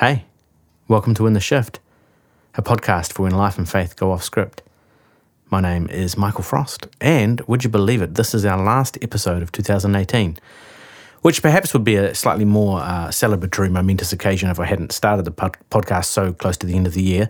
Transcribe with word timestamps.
Hey, 0.00 0.24
welcome 0.88 1.12
to 1.16 1.26
In 1.26 1.34
the 1.34 1.40
Shift, 1.40 1.78
a 2.54 2.62
podcast 2.62 3.12
for 3.12 3.24
when 3.24 3.32
life 3.32 3.58
and 3.58 3.68
faith 3.68 3.96
go 3.96 4.12
off 4.12 4.24
script. 4.24 4.62
My 5.50 5.60
name 5.60 5.88
is 5.88 6.16
Michael 6.16 6.42
Frost, 6.42 6.86
and 7.02 7.42
would 7.42 7.64
you 7.64 7.68
believe 7.68 8.00
it, 8.00 8.14
this 8.14 8.32
is 8.32 8.46
our 8.46 8.56
last 8.56 8.96
episode 9.02 9.42
of 9.42 9.52
2018, 9.52 10.38
which 11.20 11.42
perhaps 11.42 11.74
would 11.74 11.84
be 11.84 11.96
a 11.96 12.14
slightly 12.14 12.46
more 12.46 12.80
uh, 12.80 13.08
celebratory, 13.08 13.70
momentous 13.70 14.10
occasion 14.10 14.48
if 14.48 14.58
I 14.58 14.64
hadn't 14.64 14.92
started 14.92 15.26
the 15.26 15.32
pod- 15.32 15.58
podcast 15.70 16.06
so 16.06 16.32
close 16.32 16.56
to 16.56 16.66
the 16.66 16.76
end 16.76 16.86
of 16.86 16.94
the 16.94 17.02
year. 17.02 17.28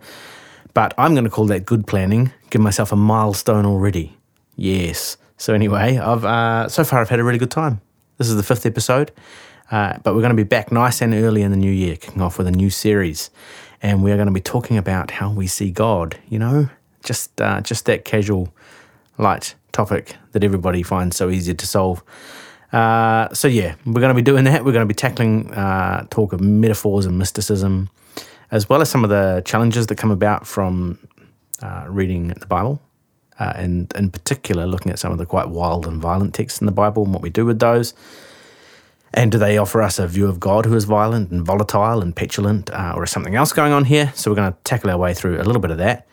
But 0.73 0.95
I'm 0.97 1.15
going 1.15 1.25
to 1.25 1.31
call 1.31 1.47
that 1.47 1.67
good 1.67 1.89
planning, 1.89 2.31
give 2.51 2.63
myself 2.63 2.93
a 2.93 2.97
milestone 2.97 3.67
already. 3.67 4.17
Yes. 4.55 5.17
So 5.39 5.55
anyway, 5.55 5.99
I've 5.99 6.25
uh, 6.25 6.69
so 6.69 6.85
far 6.85 7.01
I've 7.01 7.09
had 7.09 7.19
a 7.19 7.25
really 7.25 7.41
good 7.41 7.51
time. 7.51 7.81
This 8.19 8.29
is 8.29 8.37
the 8.37 8.45
fifth 8.45 8.65
episode, 8.65 9.11
uh, 9.71 9.99
but 10.03 10.15
we're 10.15 10.21
going 10.21 10.37
to 10.37 10.43
be 10.43 10.43
back 10.43 10.73
nice 10.73 11.01
and 11.01 11.15
early 11.15 11.43
in 11.43 11.51
the 11.51 11.57
new 11.57 11.71
year, 11.71 11.97
kicking 11.97 12.23
off 12.23 12.39
with 12.39 12.47
a 12.47 12.53
new 12.53 12.71
series, 12.71 13.31
and 13.83 14.03
we 14.03 14.13
are 14.13 14.17
going 14.17 14.27
to 14.27 14.33
be 14.33 14.41
talking 14.41 14.77
about 14.77 15.11
how 15.11 15.31
we 15.31 15.47
see 15.47 15.71
God. 15.71 16.19
You 16.29 16.39
know, 16.39 16.69
just 17.05 17.41
uh, 17.41 17.61
just 17.61 17.87
that 17.87 18.05
casual, 18.05 18.53
light 19.19 19.55
topic 19.73 20.17
that 20.33 20.45
everybody 20.45 20.83
finds 20.83 21.17
so 21.17 21.31
easy 21.31 21.55
to 21.55 21.67
solve. 21.67 22.03
Uh, 22.73 23.33
so 23.35 23.49
yeah, 23.49 23.75
we're 23.85 24.01
going 24.01 24.15
to 24.15 24.15
be 24.15 24.23
doing 24.23 24.45
that. 24.45 24.65
We're 24.65 24.73
going 24.73 24.87
to 24.87 24.93
be 24.93 24.95
tackling 24.95 25.53
uh, 25.55 26.07
talk 26.11 26.33
of 26.33 26.41
metaphors 26.41 27.07
and 27.07 27.19
mysticism, 27.19 27.91
as 28.51 28.69
well 28.69 28.81
as 28.81 28.91
some 28.91 29.05
of 29.05 29.11
the 29.11 29.43
challenges 29.45 29.87
that 29.89 29.97
come 29.97 30.11
about 30.11 30.47
from 30.47 30.99
uh, 31.63 31.87
reading 31.89 32.29
the 32.29 32.47
Bible 32.47 32.81
uh, 33.41 33.55
and 33.57 33.93
in 33.97 34.11
particular 34.11 34.67
looking 34.67 34.93
at 34.93 34.99
some 34.99 35.11
of 35.11 35.19
the 35.19 35.27
quite 35.27 35.49
wild 35.49 35.87
and 35.87 36.01
violent 36.01 36.35
texts 36.35 36.61
in 36.61 36.67
the 36.67 36.73
Bible 36.73 37.05
and 37.05 37.13
what 37.13 37.23
we 37.23 37.31
do 37.31 37.45
with 37.45 37.59
those. 37.59 37.95
And 39.13 39.33
do 39.33 39.39
they 39.39 39.59
offer 39.59 39.83
us 39.83 39.99
a 39.99 40.07
view 40.07 40.29
of 40.29 40.39
God 40.39 40.67
who 40.67 40.77
is 40.77 40.85
violent 40.85 41.31
and 41.31 41.45
volatile 41.45 42.01
and 42.01 42.15
petulant, 42.15 42.71
uh, 42.71 42.93
or 42.95 43.05
is 43.05 43.11
something 43.11 43.35
else 43.35 43.53
going 43.53 43.73
on 43.73 43.85
here? 43.85 44.13
So 44.15 44.31
we're 44.31 44.37
going 44.37 44.53
to 44.53 44.59
tackle 44.63 44.91
our 44.91 44.99
way 44.99 45.15
through 45.15 45.41
a 45.41 45.45
little 45.45 45.61
bit 45.61 45.71
of 45.71 45.79
that. 45.79 46.07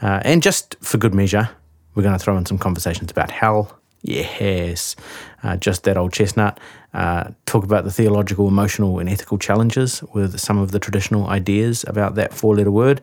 Uh, 0.00 0.20
and 0.22 0.42
just 0.42 0.76
for 0.80 0.98
good 0.98 1.14
measure, 1.14 1.50
we're 1.94 2.04
going 2.04 2.16
to 2.16 2.24
throw 2.24 2.36
in 2.36 2.46
some 2.46 2.58
conversations 2.58 3.10
about 3.10 3.30
hell. 3.32 3.80
Yes, 4.02 4.94
uh, 5.42 5.56
just 5.56 5.82
that 5.82 5.96
old 5.96 6.12
chestnut. 6.12 6.60
Uh, 6.94 7.30
talk 7.46 7.64
about 7.64 7.84
the 7.84 7.90
theological, 7.90 8.46
emotional, 8.46 9.00
and 9.00 9.08
ethical 9.08 9.38
challenges 9.38 10.02
with 10.14 10.38
some 10.38 10.56
of 10.56 10.70
the 10.70 10.78
traditional 10.78 11.28
ideas 11.28 11.84
about 11.88 12.14
that 12.14 12.32
four-letter 12.32 12.70
word, 12.70 13.00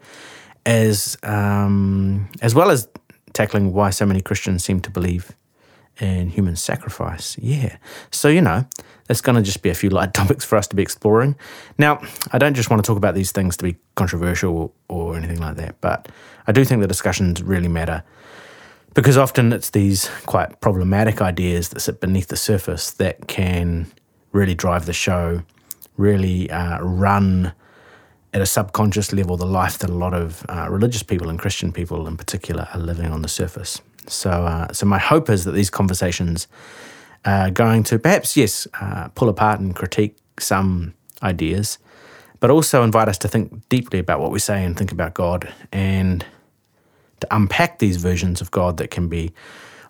as 0.66 1.18
um, 1.24 2.30
as 2.42 2.56
well 2.56 2.72
as 2.72 2.88
tackling 3.34 3.74
why 3.74 3.90
so 3.90 4.06
many 4.06 4.22
Christians 4.22 4.64
seem 4.64 4.80
to 4.80 4.90
believe 4.90 5.36
in 6.00 6.30
human 6.30 6.56
sacrifice. 6.56 7.38
Yeah. 7.38 7.78
So, 8.12 8.28
you 8.28 8.42
know, 8.42 8.66
that's 9.08 9.22
going 9.22 9.36
to 9.36 9.42
just 9.42 9.62
be 9.62 9.70
a 9.70 9.74
few 9.74 9.90
light 9.90 10.14
topics 10.14 10.44
for 10.44 10.58
us 10.58 10.68
to 10.68 10.76
be 10.76 10.84
exploring. 10.84 11.36
Now, 11.78 12.02
I 12.32 12.38
don't 12.38 12.54
just 12.54 12.70
want 12.70 12.84
to 12.84 12.88
talk 12.88 12.98
about 12.98 13.16
these 13.16 13.32
things 13.32 13.58
to 13.58 13.64
be 13.64 13.78
controversial 13.96 14.74
or 14.90 15.16
anything 15.16 15.40
like 15.40 15.56
that, 15.58 15.80
but 15.82 16.10
I 16.48 16.52
do 16.52 16.66
think 16.66 16.82
the 16.82 16.88
discussions 16.88 17.42
really 17.42 17.68
matter 17.68 18.04
because 18.94 19.18
often 19.18 19.52
it's 19.52 19.72
these 19.72 20.10
quite 20.26 20.62
problematic 20.62 21.22
ideas 21.22 21.70
that 21.70 21.82
sit 21.82 22.00
beneath 22.00 22.30
the 22.30 22.38
surface 22.38 22.92
that 22.92 23.28
can 23.28 23.88
really 24.32 24.56
drive 24.56 24.86
the 24.86 24.94
show, 24.94 25.44
really 25.98 26.50
uh, 26.50 26.80
run 26.82 27.54
at 28.34 28.42
a 28.42 28.46
subconscious 28.46 29.14
level 29.14 29.38
the 29.38 29.46
life 29.46 29.78
that 29.80 29.90
a 29.90 29.94
lot 29.94 30.14
of 30.14 30.46
uh, 30.50 30.68
religious 30.70 31.04
people 31.04 31.30
and 31.30 31.40
Christian 31.40 31.72
people 31.72 32.08
in 32.08 32.18
particular 32.18 32.68
are 32.74 32.80
living 32.80 33.12
on 33.12 33.22
the 33.22 33.28
surface. 33.28 33.82
So, 34.08 34.30
uh, 34.30 34.72
so 34.74 34.86
my 34.86 35.00
hope 35.00 35.30
is 35.30 35.46
that 35.46 35.52
these 35.52 35.70
conversations 35.70 36.48
are 37.26 37.50
going 37.50 37.84
to 37.84 38.00
perhaps, 38.00 38.38
yes, 38.38 38.68
uh, 38.80 39.10
pull 39.10 39.30
apart 39.30 39.60
and 39.60 39.76
critique 39.76 40.18
some 40.40 40.94
ideas, 41.24 41.78
but 42.40 42.50
also 42.50 42.84
invite 42.84 43.08
us 43.08 43.18
to 43.20 43.28
think 43.28 43.68
deeply 43.70 44.00
about 44.00 44.20
what 44.20 44.32
we 44.32 44.40
say 44.40 44.64
and 44.64 44.78
think 44.78 44.92
about 44.92 45.14
God 45.14 45.52
and 45.72 46.26
to 47.22 47.36
unpack 47.36 47.80
these 47.80 47.98
versions 47.98 48.42
of 48.42 48.52
God 48.52 48.78
that 48.78 48.92
can 48.92 49.08
be 49.08 49.32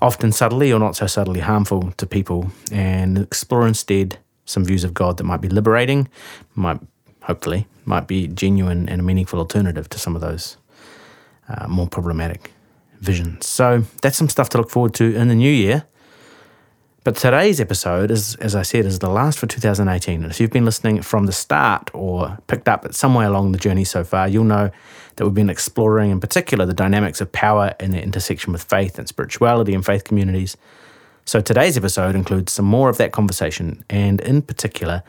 often 0.02 0.32
subtly 0.32 0.72
or 0.72 0.80
not 0.80 0.96
so 0.96 1.08
subtly 1.08 1.40
harmful 1.40 1.92
to 1.98 2.06
people 2.06 2.52
and 2.72 3.18
explore 3.18 3.68
instead 3.68 4.20
some 4.46 4.64
views 4.64 4.84
of 4.84 4.94
God 4.94 5.18
that 5.18 5.24
might 5.24 5.42
be 5.42 5.50
liberating, 5.50 6.08
might 6.54 6.80
hopefully, 7.22 7.68
might 7.86 8.08
be 8.08 8.28
genuine 8.28 8.88
and 8.88 9.02
a 9.02 9.04
meaningful 9.04 9.40
alternative 9.40 9.90
to 9.90 10.00
some 10.00 10.16
of 10.16 10.22
those 10.22 10.58
uh, 11.50 11.68
more 11.68 11.88
problematic 11.88 12.52
visions. 13.06 13.48
So 13.48 13.84
that's 14.02 14.18
some 14.18 14.30
stuff 14.30 14.50
to 14.50 14.58
look 14.58 14.70
forward 14.70 14.94
to 14.96 15.16
in 15.16 15.28
the 15.28 15.36
new 15.36 15.52
year. 15.52 15.86
But 17.06 17.16
today's 17.16 17.62
episode 17.62 18.10
is, 18.10 18.34
as 18.38 18.56
I 18.56 18.64
said, 18.64 18.86
is 18.86 18.98
the 18.98 19.10
last 19.10 19.38
for 19.38 19.46
2018. 19.46 20.24
And 20.24 20.32
if 20.32 20.40
you've 20.40 20.50
been 20.50 20.66
listening 20.66 21.04
from 21.04 21.28
the 21.28 21.32
start 21.32 21.92
or 21.94 22.40
picked 22.48 22.68
up 22.68 22.84
at 22.84 22.96
somewhere 22.96 23.28
along 23.28 23.52
the 23.52 23.60
journey 23.60 23.84
so 23.84 24.04
far, 24.04 24.28
you'll 24.28 24.44
know 24.44 24.72
that 25.16 25.24
we've 25.24 25.36
been 25.36 25.52
exploring, 25.52 26.10
in 26.10 26.20
particular, 26.20 26.66
the 26.66 26.74
dynamics 26.74 27.22
of 27.22 27.32
power 27.32 27.76
and 27.80 27.94
their 27.94 28.02
intersection 28.02 28.52
with 28.52 28.64
faith 28.64 28.98
and 28.98 29.08
spirituality 29.08 29.76
and 29.76 29.86
faith 29.86 30.04
communities. 30.04 30.58
So 31.26 31.42
today's 31.42 31.78
episode 31.78 32.16
includes 32.16 32.54
some 32.54 32.66
more 32.66 32.90
of 32.90 32.98
that 32.98 33.12
conversation, 33.12 33.86
and 33.88 34.20
in 34.22 34.42
particular, 34.42 35.04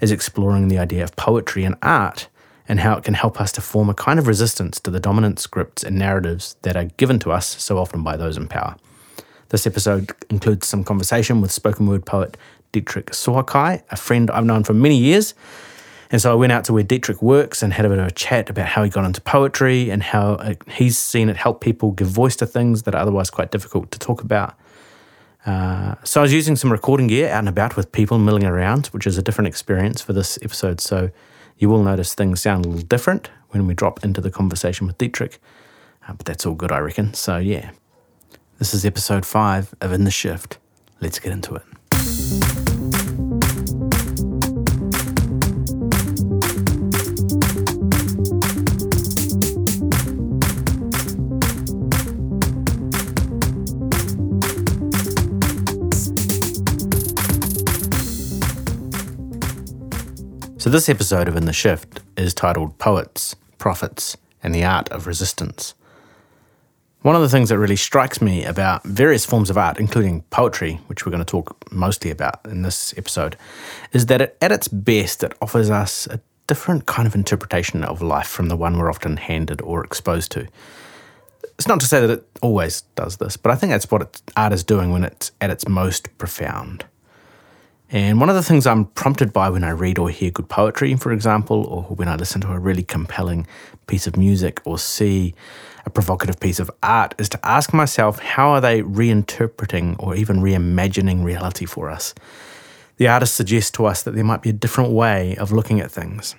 is 0.00 0.10
exploring 0.10 0.66
the 0.66 0.78
idea 0.78 1.04
of 1.04 1.14
poetry 1.14 1.62
and 1.64 1.76
art 1.80 2.26
and 2.68 2.80
how 2.80 2.96
it 2.96 3.04
can 3.04 3.14
help 3.14 3.40
us 3.40 3.52
to 3.52 3.60
form 3.60 3.88
a 3.88 3.94
kind 3.94 4.18
of 4.18 4.26
resistance 4.26 4.80
to 4.80 4.90
the 4.90 5.00
dominant 5.00 5.38
scripts 5.38 5.84
and 5.84 5.96
narratives 5.96 6.56
that 6.62 6.76
are 6.76 6.86
given 6.96 7.18
to 7.20 7.32
us 7.32 7.62
so 7.62 7.78
often 7.78 8.02
by 8.02 8.16
those 8.16 8.36
in 8.36 8.48
power. 8.48 8.76
This 9.50 9.66
episode 9.66 10.10
includes 10.28 10.66
some 10.66 10.82
conversation 10.82 11.40
with 11.40 11.52
spoken 11.52 11.86
word 11.86 12.04
poet 12.04 12.36
Dietrich 12.72 13.06
Soakai, 13.12 13.82
a 13.90 13.96
friend 13.96 14.30
I've 14.30 14.44
known 14.44 14.64
for 14.64 14.74
many 14.74 14.98
years. 14.98 15.34
And 16.10 16.20
so 16.20 16.30
I 16.30 16.34
went 16.34 16.52
out 16.52 16.64
to 16.64 16.72
where 16.72 16.82
Dietrich 16.82 17.20
works 17.22 17.62
and 17.62 17.72
had 17.72 17.84
a 17.84 17.88
bit 17.88 17.98
of 17.98 18.06
a 18.06 18.10
chat 18.10 18.50
about 18.50 18.66
how 18.66 18.84
he 18.84 18.90
got 18.90 19.04
into 19.04 19.20
poetry 19.20 19.90
and 19.90 20.02
how 20.02 20.54
he's 20.68 20.98
seen 20.98 21.28
it 21.28 21.36
help 21.36 21.60
people 21.60 21.92
give 21.92 22.08
voice 22.08 22.36
to 22.36 22.46
things 22.46 22.82
that 22.82 22.94
are 22.94 23.00
otherwise 23.00 23.30
quite 23.30 23.50
difficult 23.50 23.90
to 23.92 23.98
talk 23.98 24.22
about. 24.22 24.54
Uh, 25.44 25.94
so 26.02 26.20
I 26.20 26.22
was 26.22 26.32
using 26.32 26.56
some 26.56 26.72
recording 26.72 27.06
gear 27.06 27.28
out 27.28 27.38
and 27.38 27.48
about 27.48 27.76
with 27.76 27.92
people 27.92 28.18
milling 28.18 28.44
around, 28.44 28.88
which 28.88 29.06
is 29.06 29.16
a 29.16 29.22
different 29.22 29.48
experience 29.48 30.00
for 30.00 30.12
this 30.12 30.38
episode. 30.42 30.80
So 30.80 31.10
you 31.58 31.68
will 31.68 31.82
notice 31.82 32.14
things 32.14 32.40
sound 32.40 32.64
a 32.64 32.68
little 32.68 32.86
different 32.86 33.30
when 33.50 33.66
we 33.66 33.74
drop 33.74 34.04
into 34.04 34.20
the 34.20 34.30
conversation 34.30 34.86
with 34.86 34.98
Dietrich. 34.98 35.40
Uh, 36.06 36.12
but 36.12 36.26
that's 36.26 36.46
all 36.46 36.54
good, 36.54 36.72
I 36.72 36.78
reckon. 36.78 37.14
So 37.14 37.38
yeah, 37.38 37.70
this 38.58 38.74
is 38.74 38.84
episode 38.84 39.26
five 39.26 39.74
of 39.80 39.92
In 39.92 40.04
the 40.04 40.10
Shift. 40.10 40.58
Let's 41.00 41.18
get 41.18 41.32
into 41.32 41.54
it. 41.54 42.65
So, 60.66 60.70
this 60.70 60.88
episode 60.88 61.28
of 61.28 61.36
In 61.36 61.44
the 61.44 61.52
Shift 61.52 62.00
is 62.16 62.34
titled 62.34 62.76
Poets, 62.76 63.36
Prophets, 63.56 64.16
and 64.42 64.52
the 64.52 64.64
Art 64.64 64.88
of 64.88 65.06
Resistance. 65.06 65.74
One 67.02 67.14
of 67.14 67.22
the 67.22 67.28
things 67.28 67.50
that 67.50 67.58
really 67.60 67.76
strikes 67.76 68.20
me 68.20 68.44
about 68.44 68.82
various 68.82 69.24
forms 69.24 69.48
of 69.48 69.56
art, 69.56 69.78
including 69.78 70.22
poetry, 70.22 70.80
which 70.88 71.06
we're 71.06 71.12
going 71.12 71.24
to 71.24 71.24
talk 71.24 71.56
mostly 71.70 72.10
about 72.10 72.44
in 72.46 72.62
this 72.62 72.92
episode, 72.98 73.36
is 73.92 74.06
that 74.06 74.20
it, 74.20 74.36
at 74.42 74.50
its 74.50 74.66
best, 74.66 75.22
it 75.22 75.34
offers 75.40 75.70
us 75.70 76.08
a 76.08 76.20
different 76.48 76.86
kind 76.86 77.06
of 77.06 77.14
interpretation 77.14 77.84
of 77.84 78.02
life 78.02 78.26
from 78.26 78.48
the 78.48 78.56
one 78.56 78.76
we're 78.76 78.90
often 78.90 79.18
handed 79.18 79.62
or 79.62 79.84
exposed 79.84 80.32
to. 80.32 80.48
It's 81.44 81.68
not 81.68 81.78
to 81.78 81.86
say 81.86 82.00
that 82.00 82.10
it 82.10 82.28
always 82.42 82.80
does 82.96 83.18
this, 83.18 83.36
but 83.36 83.52
I 83.52 83.54
think 83.54 83.70
that's 83.70 83.88
what 83.88 84.20
art 84.36 84.52
is 84.52 84.64
doing 84.64 84.90
when 84.90 85.04
it's 85.04 85.30
at 85.40 85.50
its 85.50 85.68
most 85.68 86.18
profound. 86.18 86.86
And 87.90 88.18
one 88.18 88.28
of 88.28 88.34
the 88.34 88.42
things 88.42 88.66
I'm 88.66 88.86
prompted 88.86 89.32
by 89.32 89.48
when 89.48 89.62
I 89.62 89.70
read 89.70 89.98
or 89.98 90.10
hear 90.10 90.32
good 90.32 90.48
poetry, 90.48 90.94
for 90.96 91.12
example, 91.12 91.64
or 91.64 91.82
when 91.84 92.08
I 92.08 92.16
listen 92.16 92.40
to 92.40 92.50
a 92.50 92.58
really 92.58 92.82
compelling 92.82 93.46
piece 93.86 94.08
of 94.08 94.16
music 94.16 94.60
or 94.64 94.76
see 94.76 95.34
a 95.84 95.90
provocative 95.90 96.40
piece 96.40 96.58
of 96.58 96.68
art, 96.82 97.14
is 97.18 97.28
to 97.28 97.46
ask 97.46 97.72
myself 97.72 98.18
how 98.18 98.50
are 98.50 98.60
they 98.60 98.82
reinterpreting 98.82 99.94
or 100.00 100.16
even 100.16 100.38
reimagining 100.38 101.22
reality 101.22 101.64
for 101.64 101.88
us? 101.88 102.12
The 102.96 103.06
artist 103.06 103.36
suggests 103.36 103.70
to 103.72 103.86
us 103.86 104.02
that 104.02 104.14
there 104.14 104.24
might 104.24 104.42
be 104.42 104.50
a 104.50 104.54
different 104.54 104.90
way 104.90 105.36
of 105.36 105.52
looking 105.52 105.80
at 105.80 105.92
things, 105.92 106.34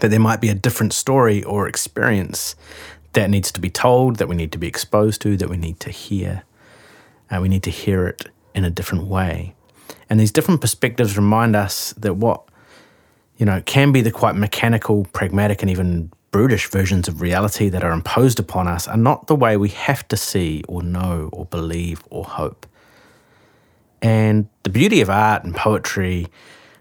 that 0.00 0.08
there 0.08 0.18
might 0.18 0.40
be 0.40 0.48
a 0.48 0.54
different 0.54 0.92
story 0.92 1.44
or 1.44 1.68
experience 1.68 2.56
that 3.12 3.30
needs 3.30 3.52
to 3.52 3.60
be 3.60 3.70
told, 3.70 4.16
that 4.16 4.28
we 4.28 4.34
need 4.34 4.50
to 4.52 4.58
be 4.58 4.66
exposed 4.66 5.22
to, 5.22 5.36
that 5.36 5.48
we 5.48 5.56
need 5.56 5.78
to 5.80 5.90
hear. 5.90 6.42
Uh, 7.30 7.38
we 7.40 7.48
need 7.48 7.62
to 7.62 7.70
hear 7.70 8.08
it 8.08 8.26
in 8.54 8.64
a 8.64 8.70
different 8.70 9.06
way. 9.06 9.55
And 10.08 10.20
these 10.20 10.32
different 10.32 10.60
perspectives 10.60 11.16
remind 11.16 11.56
us 11.56 11.92
that 11.94 12.14
what, 12.14 12.42
you 13.36 13.46
know, 13.46 13.60
can 13.62 13.92
be 13.92 14.00
the 14.00 14.10
quite 14.10 14.36
mechanical, 14.36 15.06
pragmatic, 15.12 15.62
and 15.62 15.70
even 15.70 16.10
brutish 16.30 16.68
versions 16.68 17.08
of 17.08 17.20
reality 17.20 17.68
that 17.68 17.82
are 17.82 17.92
imposed 17.92 18.38
upon 18.38 18.68
us 18.68 18.86
are 18.86 18.96
not 18.96 19.26
the 19.26 19.34
way 19.34 19.56
we 19.56 19.70
have 19.70 20.06
to 20.08 20.16
see 20.16 20.62
or 20.68 20.82
know 20.82 21.30
or 21.32 21.46
believe 21.46 22.04
or 22.10 22.24
hope. 22.24 22.66
And 24.02 24.48
the 24.62 24.70
beauty 24.70 25.00
of 25.00 25.10
art 25.10 25.44
and 25.44 25.54
poetry, 25.54 26.26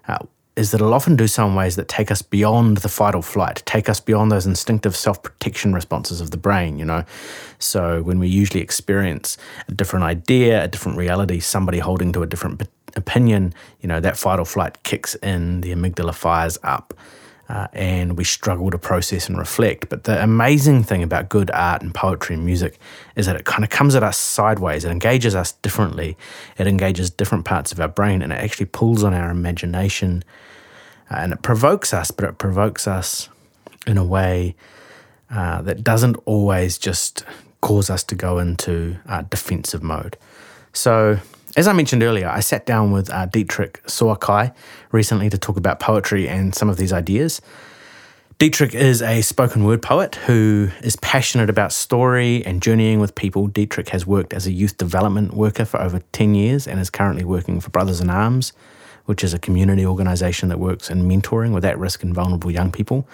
uh, 0.08 0.20
is 0.56 0.72
that 0.72 0.80
it'll 0.80 0.94
often 0.94 1.16
do 1.16 1.28
so 1.28 1.48
in 1.48 1.56
ways 1.56 1.76
that 1.76 1.88
take 1.88 2.10
us 2.10 2.22
beyond 2.22 2.78
the 2.78 2.90
fight 2.90 3.14
or 3.14 3.22
flight, 3.22 3.62
take 3.66 3.90
us 3.90 4.00
beyond 4.00 4.32
those 4.32 4.46
instinctive 4.46 4.96
self 4.96 5.22
protection 5.22 5.74
responses 5.74 6.22
of 6.22 6.32
the 6.32 6.38
brain, 6.38 6.80
you 6.80 6.86
know. 6.86 7.04
So 7.60 8.02
when 8.02 8.20
we 8.20 8.28
usually 8.28 8.62
experience 8.62 9.38
a 9.68 9.74
different 9.74 10.06
idea, 10.06 10.64
a 10.64 10.68
different 10.68 10.98
reality, 10.98 11.40
somebody 11.40 11.80
holding 11.80 12.14
to 12.14 12.24
a 12.24 12.28
different 12.28 12.58
opinion, 12.96 13.54
you 13.82 13.88
know, 13.88 14.00
that 14.00 14.18
fight 14.18 14.40
or 14.40 14.46
flight 14.46 14.84
kicks 14.84 15.16
in, 15.16 15.62
the 15.62 15.72
amygdala 15.72 16.14
fires 16.14 16.58
up 16.64 16.94
uh, 17.48 17.68
and 17.74 18.18
we 18.18 18.24
struggle 18.24 18.72
to 18.72 18.78
process 18.78 19.30
and 19.30 19.38
reflect. 19.38 19.90
But 19.90 20.06
the 20.06 20.22
amazing 20.24 20.84
thing 20.84 21.04
about 21.04 21.30
good 21.30 21.52
art 21.52 21.82
and 21.82 21.94
poetry 21.94 22.36
and 22.36 22.46
music 22.46 22.80
is 23.16 23.28
that 23.28 23.36
it 23.36 23.46
kind 23.46 23.64
of 23.64 23.70
comes 23.70 23.96
at 23.96 24.04
us 24.04 24.18
sideways. 24.18 24.84
It 24.84 24.92
engages 24.92 25.36
us 25.36 25.52
differently. 25.52 26.18
It 26.58 26.68
engages 26.68 27.10
different 27.10 27.46
parts 27.46 27.72
of 27.72 27.80
our 27.80 27.88
brain 27.88 28.22
and 28.22 28.34
it 28.34 28.38
actually 28.38 28.66
pulls 28.66 29.04
on 29.04 29.14
our 29.14 29.30
imagination 29.30 30.24
uh, 31.12 31.18
and 31.20 31.34
it 31.34 31.42
provokes 31.44 31.94
us, 31.94 32.10
but 32.10 32.26
it 32.26 32.38
provokes 32.38 32.88
us 32.88 33.30
in 33.86 33.98
a 33.98 34.04
way 34.04 34.56
uh, 35.30 35.62
that 35.62 35.84
doesn't 35.84 36.16
always 36.26 36.78
just 36.78 37.24
cause 37.62 37.90
us 37.90 38.04
to 38.04 38.16
go 38.16 38.40
into 38.40 38.98
uh, 39.08 39.22
defensive 39.24 39.84
mode. 39.84 40.18
So 40.74 41.20
as 41.56 41.68
I 41.68 41.74
mentioned 41.74 42.04
earlier, 42.04 42.28
I 42.28 42.42
sat 42.42 42.66
down 42.66 42.92
with 42.92 43.10
uh, 43.12 43.28
Dietrich 43.28 43.82
Soakai 43.84 44.54
recently 44.92 45.30
to 45.30 45.38
talk 45.38 45.56
about 45.56 45.80
poetry 45.80 46.28
and 46.28 46.54
some 46.54 46.70
of 46.70 46.76
these 46.78 46.92
ideas. 46.92 47.42
Dietrich 48.38 48.76
is 48.76 49.02
a 49.02 49.22
spoken 49.22 49.64
word 49.64 49.82
poet 49.82 50.16
who 50.16 50.70
is 50.84 50.98
passionate 50.98 51.50
about 51.50 51.72
story 51.72 52.46
and 52.46 52.62
journeying 52.62 53.00
with 53.00 53.16
people. 53.16 53.48
Dietrich 53.48 53.88
has 53.90 54.06
worked 54.06 54.34
as 54.34 54.46
a 54.46 54.52
youth 54.52 54.76
development 54.76 55.34
worker 55.34 55.64
for 55.64 55.82
over 55.82 56.02
10 56.12 56.36
years 56.36 56.68
and 56.68 56.78
is 56.82 56.90
currently 56.90 57.24
working 57.24 57.62
for 57.62 57.70
Brothers 57.70 58.02
in 58.02 58.10
Arms, 58.10 58.52
which 59.06 59.24
is 59.24 59.34
a 59.34 59.40
community 59.40 59.86
organisation 59.86 60.50
that 60.50 60.60
works 60.60 60.90
in 60.90 61.04
mentoring 61.04 61.54
with 61.54 61.64
at 61.64 61.80
risk 61.80 62.04
and 62.04 62.14
vulnerable 62.14 62.52
young 62.52 62.74
people. 62.74 63.08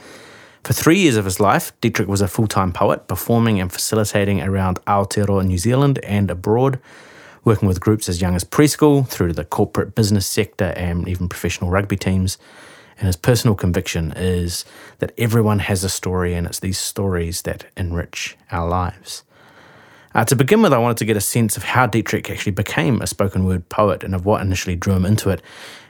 For 0.64 0.74
three 0.74 0.98
years 0.98 1.16
of 1.16 1.26
his 1.26 1.40
life, 1.40 1.80
Dietrich 1.82 2.08
was 2.08 2.22
a 2.22 2.28
full 2.28 2.48
time 2.48 2.74
poet, 2.74 3.08
performing 3.08 3.62
and 3.62 3.72
facilitating 3.72 4.42
around 4.42 4.84
Aotearoa 4.86 5.46
New 5.46 5.60
Zealand 5.60 6.00
and 6.04 6.32
abroad 6.32 6.80
working 7.44 7.68
with 7.68 7.80
groups 7.80 8.08
as 8.08 8.22
young 8.22 8.36
as 8.36 8.44
preschool 8.44 9.08
through 9.08 9.30
to 9.30 9.34
the 9.34 9.46
corporate 9.46 9.96
business 9.96 10.28
sector 10.28 10.74
and 10.76 11.08
even 11.08 11.28
professional 11.28 11.70
rugby 11.70 11.98
teams. 11.98 12.38
And 12.98 13.08
his 13.08 13.16
personal 13.16 13.56
conviction 13.56 14.14
is 14.16 14.64
that 15.00 15.12
everyone 15.18 15.60
has 15.60 15.84
a 15.84 15.90
story, 15.90 16.36
and 16.36 16.46
it's 16.46 16.60
these 16.60 16.78
stories 16.78 17.42
that 17.44 17.66
enrich 17.76 18.38
our 18.52 18.68
lives. 18.68 19.24
Uh, 20.14 20.26
to 20.26 20.36
begin 20.36 20.62
with, 20.62 20.74
I 20.74 20.78
wanted 20.78 20.98
to 20.98 21.06
get 21.06 21.18
a 21.18 21.22
sense 21.22 21.56
of 21.56 21.64
how 21.64 21.88
Dietrich 21.88 22.30
actually 22.30 22.52
became 22.52 23.02
a 23.02 23.08
spoken 23.08 23.46
word 23.46 23.70
poet 23.70 24.04
and 24.04 24.14
of 24.14 24.26
what 24.26 24.42
initially 24.42 24.76
drew 24.76 24.94
him 24.94 25.06
into 25.06 25.30
it. 25.30 25.42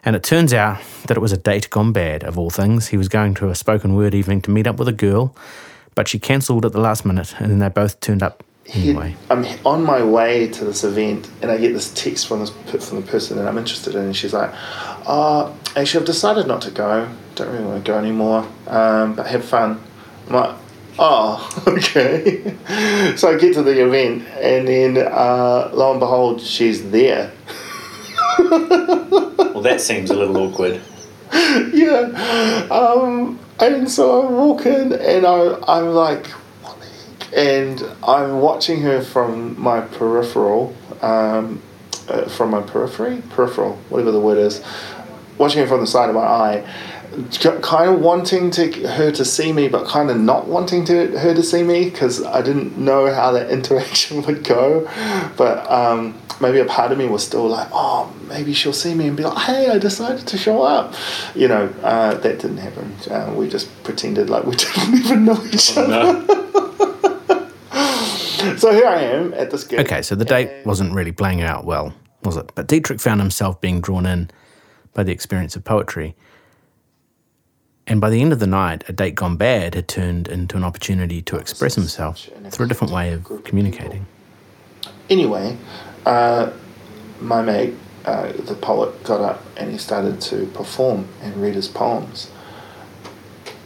And 0.06 0.16
it 0.16 0.24
turns 0.24 0.54
out 0.54 0.80
that 1.08 1.18
it 1.18 1.22
was 1.22 1.32
a 1.32 1.38
date 1.38 1.70
gone 1.70 1.92
bad, 1.92 2.24
of 2.24 2.38
all 2.38 2.52
things. 2.52 2.90
He 2.90 2.98
was 2.98 3.10
going 3.10 3.34
to 3.36 3.50
a 3.50 3.56
spoken 3.56 3.96
word 3.96 4.14
evening 4.14 4.42
to 4.44 4.52
meet 4.52 4.68
up 4.68 4.78
with 4.78 4.88
a 4.88 4.94
girl, 4.94 5.36
but 5.96 6.08
she 6.08 6.20
cancelled 6.20 6.66
at 6.66 6.72
the 6.72 6.80
last 6.80 7.04
minute, 7.04 7.34
and 7.40 7.52
then 7.52 7.60
they 7.60 7.70
both 7.70 8.00
turned 8.00 8.24
up 8.24 8.44
anyway. 8.68 9.16
I'm 9.30 9.46
on 9.66 9.84
my 9.84 10.04
way 10.04 10.48
to 10.50 10.66
this 10.66 10.84
event, 10.84 11.30
and 11.42 11.52
I 11.52 11.58
get 11.58 11.74
this 11.74 11.94
text 11.94 12.28
from 12.28 12.40
this 12.40 12.50
from 12.86 13.02
the 13.02 13.08
person 13.08 13.38
that 13.38 13.48
I'm 13.48 13.58
interested 13.58 13.96
in, 13.96 14.06
and 14.06 14.16
she's 14.16 14.34
like, 14.34 14.52
"Oh, 15.08 15.56
actually, 15.76 16.02
I've 16.02 16.08
decided 16.08 16.48
not 16.48 16.62
to 16.64 16.72
go. 16.72 17.10
Don't 17.36 17.52
really 17.52 17.66
want 17.66 17.86
to 17.86 17.92
go 17.92 17.98
anymore. 17.98 18.48
Um, 18.68 19.16
but 19.16 19.28
have 19.28 19.46
fun." 19.46 19.82
I'm 20.28 20.34
like, 20.34 20.56
"Oh, 21.00 21.64
okay." 21.68 22.56
so 23.16 23.34
I 23.34 23.38
get 23.38 23.54
to 23.56 23.64
the 23.64 23.84
event, 23.84 24.28
and 24.40 24.68
then 24.68 24.98
uh, 24.98 25.70
lo 25.74 25.92
and 25.92 26.00
behold, 26.00 26.42
she's 26.42 26.90
there. 26.92 27.32
well, 28.40 29.62
that 29.62 29.82
seems 29.82 30.10
a 30.10 30.16
little 30.16 30.38
awkward. 30.38 30.82
yeah. 31.74 32.68
Um, 32.72 33.40
and 33.60 33.90
so 33.90 34.24
I 34.24 34.32
walk 34.32 34.66
in, 34.66 34.94
and 34.94 35.26
I, 35.26 35.58
I'm 35.68 35.88
like, 35.88 36.28
and 37.36 37.84
I'm 38.04 38.40
watching 38.40 38.82
her 38.82 39.02
from 39.02 39.60
my 39.60 39.82
peripheral, 39.82 40.76
um, 41.02 41.62
uh, 42.08 42.28
from 42.28 42.52
my 42.52 42.62
periphery, 42.62 43.22
peripheral, 43.30 43.76
whatever 43.90 44.12
the 44.12 44.20
word 44.20 44.38
is, 44.38 44.64
watching 45.38 45.62
her 45.62 45.68
from 45.68 45.82
the 45.82 45.88
side 45.88 46.10
of 46.10 46.16
my 46.16 46.22
eye, 46.22 46.68
kind 47.62 47.94
of 47.94 48.00
wanting 48.00 48.52
to 48.52 48.88
her 48.88 49.12
to 49.12 49.26
see 49.26 49.52
me, 49.52 49.68
but 49.68 49.86
kind 49.88 50.10
of 50.10 50.18
not 50.18 50.48
wanting 50.48 50.86
to 50.86 51.18
her 51.20 51.34
to 51.34 51.44
see 51.44 51.64
me 51.64 51.90
because 51.90 52.24
I 52.24 52.42
didn't 52.42 52.78
know 52.78 53.14
how 53.14 53.32
that 53.32 53.50
interaction 53.58 54.22
would 54.24 54.44
go. 54.44 54.90
But 55.38 55.70
um, 55.70 56.18
maybe 56.40 56.60
a 56.60 56.66
part 56.66 56.92
of 56.92 56.98
me 56.98 57.08
was 57.08 57.26
still 57.26 57.48
like, 57.48 57.68
oh, 57.72 58.14
maybe 58.28 58.54
she'll 58.54 58.74
see 58.74 58.94
me 58.94 59.08
and 59.08 59.18
be 59.18 59.24
like, 59.24 59.38
hey, 59.40 59.70
I 59.70 59.78
decided 59.78 60.28
to 60.28 60.38
show 60.38 60.62
up. 60.62 60.94
You 61.36 61.48
know, 61.48 61.74
uh, 61.82 62.16
that 62.16 62.40
didn't 62.40 62.58
happen. 62.58 62.96
Uh, 63.10 63.34
we 63.36 63.50
just 63.50 63.70
pretended 63.84 64.30
like 64.30 64.46
we 64.46 64.56
didn't 64.56 64.94
even 64.96 65.26
know 65.26 65.44
each 65.46 65.78
oh, 65.78 65.84
other. 65.84 66.26
No. 66.26 66.48
so 68.58 68.72
here 68.72 68.88
I 68.88 69.02
am 69.02 69.34
at 69.34 69.52
this 69.52 69.64
gig. 69.64 69.80
Okay, 69.80 70.02
so 70.02 70.16
the 70.16 70.26
date 70.26 70.66
wasn't 70.66 70.94
really 70.94 71.12
playing 71.12 71.42
out 71.42 71.66
well, 71.66 71.94
was 72.24 72.38
it? 72.38 72.52
But 72.56 72.68
Dietrich 72.68 73.00
found 73.00 73.22
himself 73.22 73.62
being 73.62 73.82
drawn 73.82 74.06
in 74.06 74.30
by 74.94 75.04
the 75.04 75.12
experience 75.12 75.56
of 75.56 75.64
poetry. 75.64 76.16
And 77.88 78.00
by 78.00 78.10
the 78.10 78.22
end 78.22 78.32
of 78.34 78.40
the 78.40 78.48
night, 78.48 78.84
a 78.88 78.94
date 78.94 79.16
gone 79.16 79.38
bad 79.38 79.76
had 79.76 79.88
turned 79.88 80.28
into 80.28 80.56
an 80.58 80.64
opportunity 80.64 81.22
to 81.24 81.38
express 81.38 81.76
himself 81.76 82.30
through 82.50 82.66
a 82.66 82.70
different 82.70 82.94
way 82.94 83.12
of 83.14 83.44
communicating. 83.44 84.06
Anyway, 85.10 85.58
uh, 86.06 86.52
my 87.20 87.42
mate, 87.42 87.76
uh, 88.06 88.32
the 88.32 88.56
poet, 88.56 89.04
got 89.04 89.22
up 89.22 89.44
and 89.58 89.72
he 89.72 89.78
started 89.78 90.22
to 90.22 90.46
perform 90.48 91.08
and 91.22 91.36
read 91.42 91.56
his 91.56 91.68
poems. 91.68 92.32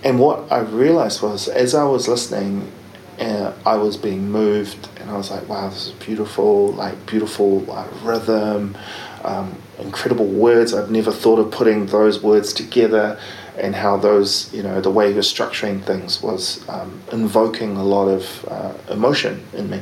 And 0.04 0.19
what 0.19 0.51
I 0.51 0.60
realized 0.60 1.22
was, 1.22 1.48
as 1.48 1.74
I 1.74 1.83
was 1.83 2.07
listening, 2.07 2.72
and 3.19 3.53
I 3.65 3.75
was 3.75 3.97
being 3.97 4.31
moved, 4.31 4.89
and 5.00 5.09
I 5.09 5.17
was 5.17 5.31
like, 5.31 5.47
"Wow, 5.47 5.69
this 5.69 5.88
is 5.88 5.94
beautiful! 5.94 6.73
Like 6.73 7.06
beautiful 7.06 7.69
uh, 7.71 7.88
rhythm, 8.03 8.77
um, 9.23 9.57
incredible 9.79 10.25
words. 10.25 10.73
I've 10.73 10.91
never 10.91 11.12
thought 11.12 11.39
of 11.39 11.51
putting 11.51 11.88
those 11.88 12.21
words 12.21 12.53
together, 12.53 13.19
and 13.57 13.75
how 13.75 13.97
those, 13.97 14.53
you 14.53 14.63
know, 14.63 14.81
the 14.81 14.91
way 14.91 15.09
he 15.09 15.13
was 15.15 15.31
structuring 15.31 15.83
things 15.83 16.21
was 16.21 16.67
um, 16.69 17.01
invoking 17.12 17.77
a 17.77 17.83
lot 17.83 18.07
of 18.07 18.45
uh, 18.50 18.73
emotion 18.89 19.45
in 19.53 19.69
me. 19.69 19.81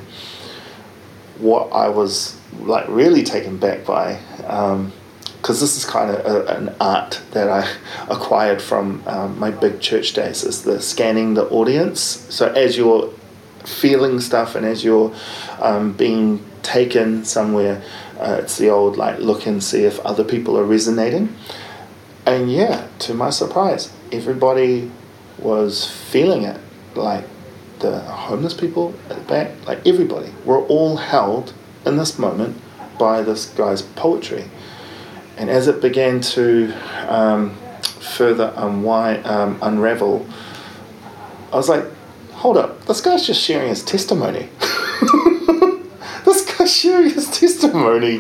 What 1.40 1.72
I 1.74 1.90
was 1.90 2.38
like 2.60 2.88
really 2.88 3.24
taken 3.24 3.58
back 3.58 3.86
by." 3.86 4.20
Um, 4.46 4.94
because 5.44 5.60
this 5.60 5.76
is 5.76 5.84
kind 5.84 6.10
of 6.10 6.26
a, 6.26 6.56
an 6.56 6.74
art 6.80 7.22
that 7.32 7.50
I 7.50 7.70
acquired 8.10 8.62
from 8.62 9.04
um, 9.06 9.38
my 9.38 9.52
big 9.52 9.82
church 9.82 10.14
days 10.14 10.42
is 10.46 10.64
the 10.64 10.82
scanning 10.82 11.34
the 11.34 11.46
audience. 11.50 12.00
So 12.00 12.48
as 12.54 12.78
you're 12.78 13.14
feeling 13.66 14.20
stuff 14.20 14.56
and 14.56 14.66
as 14.66 14.84
you're 14.84 15.14
um, 15.60 15.94
being 15.94 16.44
taken 16.62 17.26
somewhere 17.26 17.82
uh, 18.20 18.40
it's 18.42 18.58
the 18.58 18.70
old 18.70 18.98
like 18.98 19.20
look 19.20 19.46
and 19.46 19.64
see 19.64 19.84
if 19.84 20.00
other 20.02 20.24
people 20.24 20.58
are 20.58 20.64
resonating. 20.64 21.36
And 22.26 22.52
yeah 22.52 22.88
to 23.00 23.14
my 23.14 23.30
surprise 23.30 23.92
everybody 24.12 24.92
was 25.40 25.90
feeling 25.90 26.44
it. 26.44 26.60
Like 26.96 27.26
the 27.80 28.00
homeless 28.00 28.54
people 28.54 28.94
at 29.10 29.18
the 29.18 29.24
back 29.24 29.52
like 29.68 29.86
everybody 29.86 30.32
we're 30.46 30.64
all 30.68 30.98
held 30.98 31.54
in 31.86 31.98
this 31.98 32.18
moment 32.18 32.58
by 32.98 33.22
this 33.22 33.46
guy's 33.46 33.82
poetry. 33.82 34.46
And 35.36 35.50
as 35.50 35.68
it 35.68 35.82
began 35.82 36.22
to 36.22 36.72
um, 37.10 37.58
further 38.04 38.54
um, 38.56 39.60
unravel 39.62 40.26
i 41.52 41.56
was 41.56 41.70
like 41.70 41.86
hold 42.44 42.58
up, 42.58 42.86
this 42.88 43.00
guy's 43.00 43.26
just 43.26 43.40
sharing 43.40 43.70
his 43.70 43.82
testimony. 43.86 44.50
this 46.26 46.44
guy's 46.54 46.76
sharing 46.76 47.10
his 47.10 47.32
testimony. 47.32 48.18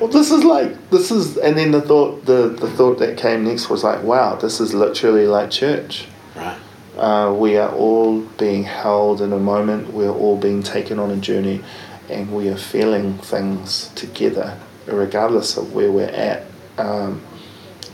Well, 0.00 0.08
this 0.08 0.30
is 0.30 0.44
like 0.44 0.88
this 0.88 1.10
is, 1.10 1.36
and 1.36 1.58
then 1.58 1.70
the 1.70 1.82
thought 1.82 2.24
the 2.24 2.48
the 2.48 2.70
thought 2.70 2.98
that 3.00 3.18
came 3.18 3.44
next 3.44 3.68
was 3.68 3.84
like, 3.84 4.02
wow, 4.02 4.36
this 4.36 4.60
is 4.60 4.72
literally 4.72 5.26
like 5.26 5.50
church. 5.50 6.06
Right. 6.34 6.58
Uh, 6.96 7.34
we 7.34 7.58
are 7.58 7.70
all 7.70 8.20
being 8.38 8.64
held 8.64 9.20
in 9.20 9.30
a 9.34 9.38
moment. 9.38 9.92
We're 9.92 10.08
all 10.22 10.38
being 10.38 10.62
taken 10.62 10.98
on 10.98 11.10
a 11.10 11.18
journey, 11.18 11.62
and 12.08 12.34
we 12.34 12.48
are 12.48 12.56
feeling 12.56 13.18
things 13.18 13.88
together, 13.94 14.58
regardless 14.86 15.58
of 15.58 15.74
where 15.74 15.92
we're 15.92 16.08
at 16.08 16.46
um, 16.78 17.20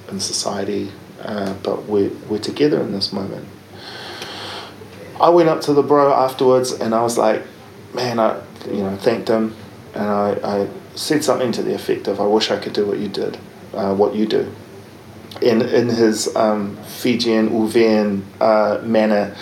in 0.08 0.20
society. 0.20 0.92
Uh, 1.20 1.54
but 1.64 1.86
we're, 1.86 2.10
we're 2.28 2.38
together 2.38 2.80
in 2.82 2.92
this 2.92 3.12
moment. 3.12 3.48
I 5.20 5.30
went 5.30 5.48
up 5.48 5.60
to 5.62 5.72
the 5.72 5.82
bro 5.82 6.12
afterwards 6.12 6.72
and 6.72 6.94
I 6.94 7.02
was 7.02 7.16
like, 7.18 7.42
man, 7.94 8.18
I 8.18 8.40
you 8.66 8.82
know 8.82 8.96
thanked 8.96 9.28
him 9.28 9.54
and 9.94 10.04
I, 10.04 10.30
I 10.42 10.68
said 10.94 11.24
something 11.24 11.52
to 11.52 11.62
the 11.62 11.74
effect 11.74 12.08
of, 12.08 12.20
I 12.20 12.26
wish 12.26 12.50
I 12.50 12.58
could 12.58 12.72
do 12.72 12.86
what 12.86 12.98
you 12.98 13.08
did, 13.08 13.38
uh, 13.74 13.94
what 13.94 14.14
you 14.14 14.26
do. 14.26 14.52
In 15.42 15.62
in 15.62 15.88
his 15.88 16.34
um, 16.36 16.76
Fijian 16.84 17.52
Uvian 17.52 18.24
uh, 18.40 18.80
manner, 18.82 19.34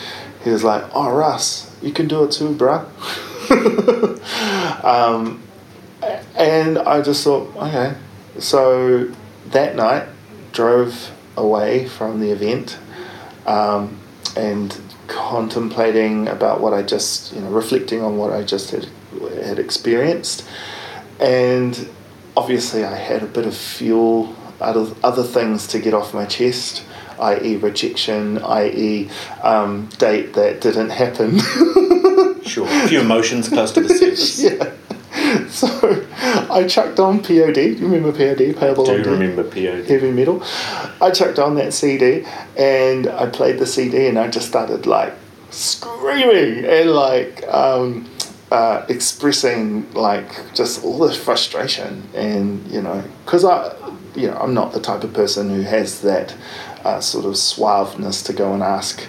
he 0.43 0.51
was 0.51 0.65
like, 0.65 0.85
oh 0.93 1.11
Russ, 1.11 1.75
you 1.83 1.93
can 1.93 2.09
do 2.09 2.25
it 2.25 2.33
too, 2.33 2.55
bruh. 2.55 2.85
um, 4.85 5.43
and 6.37 6.79
I 6.79 7.01
just 7.03 7.23
thought, 7.25 7.55
okay. 7.57 7.95
So 8.39 9.13
that 9.51 9.77
night, 9.77 10.09
drove 10.55 11.11
away 11.37 11.87
from 11.87 12.21
the 12.21 12.31
event 12.31 12.79
um, 13.47 13.99
and 14.37 14.81
contemplating 15.29 16.29
about 16.29 16.61
what 16.61 16.75
I 16.75 16.83
just, 16.83 17.33
you 17.33 17.41
know, 17.41 17.49
reflecting 17.49 18.03
on 18.03 18.19
what 18.19 18.33
I 18.33 18.43
just 18.43 18.71
had, 18.71 18.87
had 19.43 19.59
experienced. 19.59 20.47
And 21.19 21.89
obviously, 22.37 22.85
I 22.85 22.97
had 22.97 23.23
a 23.23 23.27
bit 23.27 23.47
of 23.47 23.57
fuel 23.57 24.37
out 24.61 24.77
of 24.77 25.03
other 25.03 25.23
things 25.23 25.67
to 25.69 25.79
get 25.79 25.95
off 25.95 26.13
my 26.13 26.27
chest, 26.27 26.85
i.e., 27.19 27.57
rejection, 27.57 28.39
i.e., 28.39 29.09
um, 29.43 29.89
date 29.99 30.35
that 30.35 30.61
didn't 30.61 30.91
happen. 30.91 31.39
sure. 32.43 32.69
A 32.69 32.89
few 32.89 33.01
emotions 33.01 33.49
close 33.49 33.73
to 33.73 33.81
the 33.81 33.89
surface. 33.89 34.41
yeah. 34.43 34.73
So 35.49 36.07
I 36.51 36.67
chucked 36.67 36.99
on 36.99 37.19
POD. 37.21 37.55
Do 37.55 37.63
you 37.63 37.89
remember 37.89 38.13
POD? 38.13 38.57
Payable 38.57 38.91
I 38.91 39.03
do 39.03 39.11
remember 39.11 39.45
POD. 39.45 39.87
Heavy 39.87 40.11
metal. 40.11 40.43
I 41.01 41.11
chucked 41.11 41.39
on 41.39 41.55
that 41.57 41.73
CD 41.73 42.25
and 42.57 43.07
I 43.07 43.29
played 43.29 43.59
the 43.59 43.67
CD 43.67 44.07
and 44.07 44.19
I 44.19 44.29
just 44.29 44.49
started 44.49 44.87
like 44.87 45.15
screaming 45.51 46.65
and 46.65 46.91
like 46.91 47.47
um, 47.49 48.09
uh, 48.51 48.85
expressing 48.89 49.91
like 49.95 50.53
just 50.55 50.85
all 50.85 50.99
this 50.99 51.17
frustration 51.17 52.03
and 52.15 52.67
you 52.69 52.83
know 52.83 53.03
because 53.25 53.45
I 53.45 53.75
you 54.15 54.29
know 54.29 54.37
I'm 54.37 54.55
not 54.55 54.73
the 54.73 54.81
type 54.81 55.05
of 55.05 55.13
person 55.13 55.51
who 55.51 55.63
has 55.63 56.01
that 56.03 56.35
uh, 56.85 57.01
sort 57.01 57.25
of 57.25 57.33
suaveness 57.33 58.25
to 58.27 58.33
go 58.33 58.53
and 58.53 58.63
ask 58.63 59.03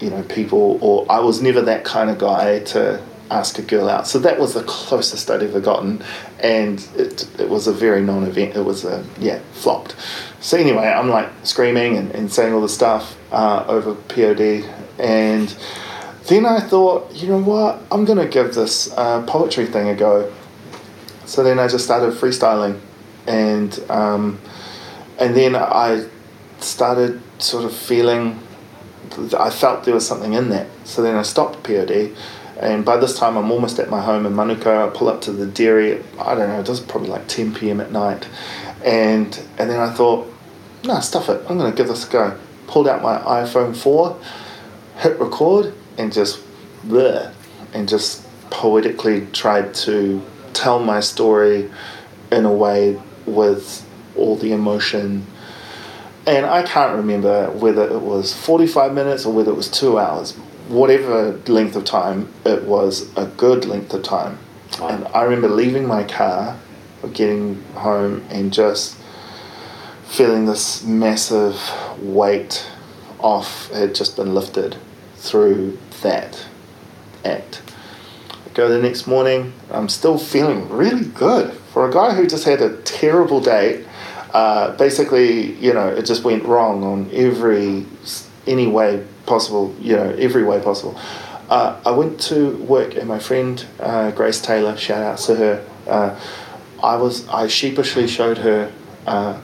you 0.00 0.10
know 0.10 0.22
people 0.24 0.78
or 0.80 1.06
I 1.10 1.20
was 1.20 1.42
never 1.42 1.60
that 1.62 1.84
kind 1.84 2.10
of 2.10 2.18
guy 2.18 2.60
to 2.60 3.02
ask 3.30 3.58
a 3.58 3.62
girl 3.62 3.88
out. 3.88 4.06
So 4.06 4.18
that 4.20 4.38
was 4.38 4.54
the 4.54 4.62
closest 4.64 5.30
I'd 5.30 5.42
ever 5.42 5.60
gotten, 5.60 6.02
and 6.40 6.80
it, 6.96 7.28
it 7.40 7.48
was 7.48 7.66
a 7.66 7.72
very 7.72 8.02
non-event. 8.02 8.56
It 8.56 8.62
was 8.62 8.84
a 8.84 9.04
yeah 9.18 9.40
flopped. 9.52 9.96
So 10.40 10.56
anyway, 10.56 10.86
I'm 10.86 11.08
like 11.08 11.28
screaming 11.42 11.96
and, 11.96 12.10
and 12.12 12.32
saying 12.32 12.52
all 12.52 12.60
the 12.60 12.68
stuff 12.68 13.16
uh, 13.32 13.64
over 13.66 13.94
POD, 13.94 14.64
and 14.98 15.54
then 16.28 16.46
I 16.46 16.60
thought, 16.60 17.12
you 17.14 17.28
know 17.28 17.40
what, 17.40 17.82
I'm 17.90 18.04
gonna 18.04 18.28
give 18.28 18.54
this 18.54 18.92
uh, 18.96 19.22
poetry 19.26 19.66
thing 19.66 19.88
a 19.88 19.94
go. 19.94 20.32
So 21.24 21.42
then 21.42 21.58
I 21.58 21.68
just 21.68 21.84
started 21.84 22.14
freestyling, 22.14 22.80
and 23.26 23.78
um, 23.90 24.40
and 25.18 25.34
then 25.34 25.56
I 25.56 26.06
started 26.60 27.20
sort 27.38 27.64
of 27.64 27.74
feeling. 27.74 28.40
I 29.38 29.50
felt 29.50 29.84
there 29.84 29.94
was 29.94 30.06
something 30.06 30.34
in 30.34 30.50
that. 30.50 30.66
So 30.84 31.00
then 31.00 31.16
I 31.16 31.22
stopped 31.22 31.62
POD 31.62 32.14
and 32.58 32.84
by 32.84 32.96
this 32.96 33.18
time, 33.18 33.36
I'm 33.36 33.50
almost 33.50 33.78
at 33.78 33.90
my 33.90 34.00
home 34.00 34.24
in 34.24 34.32
Manukau. 34.32 34.88
I 34.88 34.90
pull 34.90 35.08
up 35.08 35.20
to 35.22 35.32
the 35.32 35.46
dairy. 35.46 36.02
I 36.18 36.34
don't 36.34 36.48
know. 36.48 36.60
It 36.60 36.68
was 36.68 36.80
probably 36.80 37.10
like 37.10 37.28
10 37.28 37.54
p.m. 37.54 37.80
at 37.80 37.92
night, 37.92 38.26
and 38.84 39.38
and 39.58 39.70
then 39.70 39.78
I 39.78 39.92
thought, 39.92 40.32
nah, 40.84 41.00
stuff 41.00 41.28
it. 41.28 41.44
I'm 41.48 41.58
gonna 41.58 41.74
give 41.74 41.88
this 41.88 42.08
a 42.08 42.10
go. 42.10 42.38
Pulled 42.66 42.88
out 42.88 43.02
my 43.02 43.18
iPhone 43.18 43.76
4, 43.76 44.18
hit 44.96 45.20
record, 45.20 45.72
and 45.98 46.12
just 46.12 46.42
bleh, 46.86 47.32
and 47.74 47.88
just 47.88 48.26
poetically 48.50 49.26
tried 49.32 49.74
to 49.74 50.22
tell 50.52 50.78
my 50.78 51.00
story 51.00 51.70
in 52.32 52.44
a 52.44 52.52
way 52.52 53.00
with 53.26 53.86
all 54.16 54.36
the 54.36 54.52
emotion. 54.52 55.26
And 56.26 56.44
I 56.44 56.64
can't 56.64 56.96
remember 56.96 57.50
whether 57.50 57.88
it 57.88 58.00
was 58.00 58.34
45 58.34 58.94
minutes 58.94 59.26
or 59.26 59.32
whether 59.32 59.52
it 59.52 59.54
was 59.54 59.70
two 59.70 59.98
hours, 59.98 60.36
whatever 60.68 61.32
length 61.46 61.76
of 61.76 61.84
time, 61.84 62.32
it 62.44 62.64
was 62.64 63.14
a 63.16 63.26
good 63.26 63.64
length 63.64 63.92
of 63.94 64.02
time. 64.02 64.38
Wow. 64.80 64.88
And 64.88 65.08
I 65.08 65.22
remember 65.22 65.48
leaving 65.48 65.86
my 65.86 66.04
car, 66.04 66.58
getting 67.12 67.62
home, 67.74 68.24
and 68.30 68.52
just 68.52 68.96
feeling 70.04 70.46
this 70.46 70.84
massive 70.84 71.60
weight 72.00 72.66
off 73.18 73.70
had 73.70 73.94
just 73.94 74.16
been 74.16 74.34
lifted 74.34 74.76
through 75.16 75.78
that 76.02 76.46
act. 77.24 77.62
I 78.30 78.54
go 78.54 78.68
the 78.68 78.80
next 78.80 79.06
morning, 79.06 79.52
I'm 79.70 79.88
still 79.88 80.18
feeling 80.18 80.68
really 80.68 81.06
good. 81.06 81.52
For 81.72 81.88
a 81.88 81.92
guy 81.92 82.14
who 82.14 82.26
just 82.26 82.44
had 82.44 82.60
a 82.60 82.76
terrible 82.82 83.40
date, 83.40 83.86
uh, 84.32 84.76
basically, 84.76 85.54
you 85.54 85.72
know, 85.72 85.88
it 85.88 86.06
just 86.06 86.24
went 86.24 86.44
wrong 86.44 86.84
on 86.84 87.10
every, 87.12 87.86
any 88.46 88.66
way 88.66 89.04
possible, 89.26 89.74
you 89.80 89.96
know, 89.96 90.10
every 90.18 90.44
way 90.44 90.60
possible. 90.60 90.98
Uh, 91.48 91.80
I 91.84 91.90
went 91.90 92.20
to 92.22 92.56
work 92.56 92.96
and 92.96 93.06
my 93.06 93.18
friend 93.18 93.64
uh, 93.78 94.10
Grace 94.12 94.40
Taylor, 94.40 94.76
shout 94.76 95.02
out 95.02 95.18
to 95.18 95.36
her. 95.36 95.66
Uh, 95.86 96.20
I 96.82 96.96
was 96.96 97.26
I 97.28 97.46
sheepishly 97.46 98.08
showed 98.08 98.38
her 98.38 98.72
uh, 99.06 99.40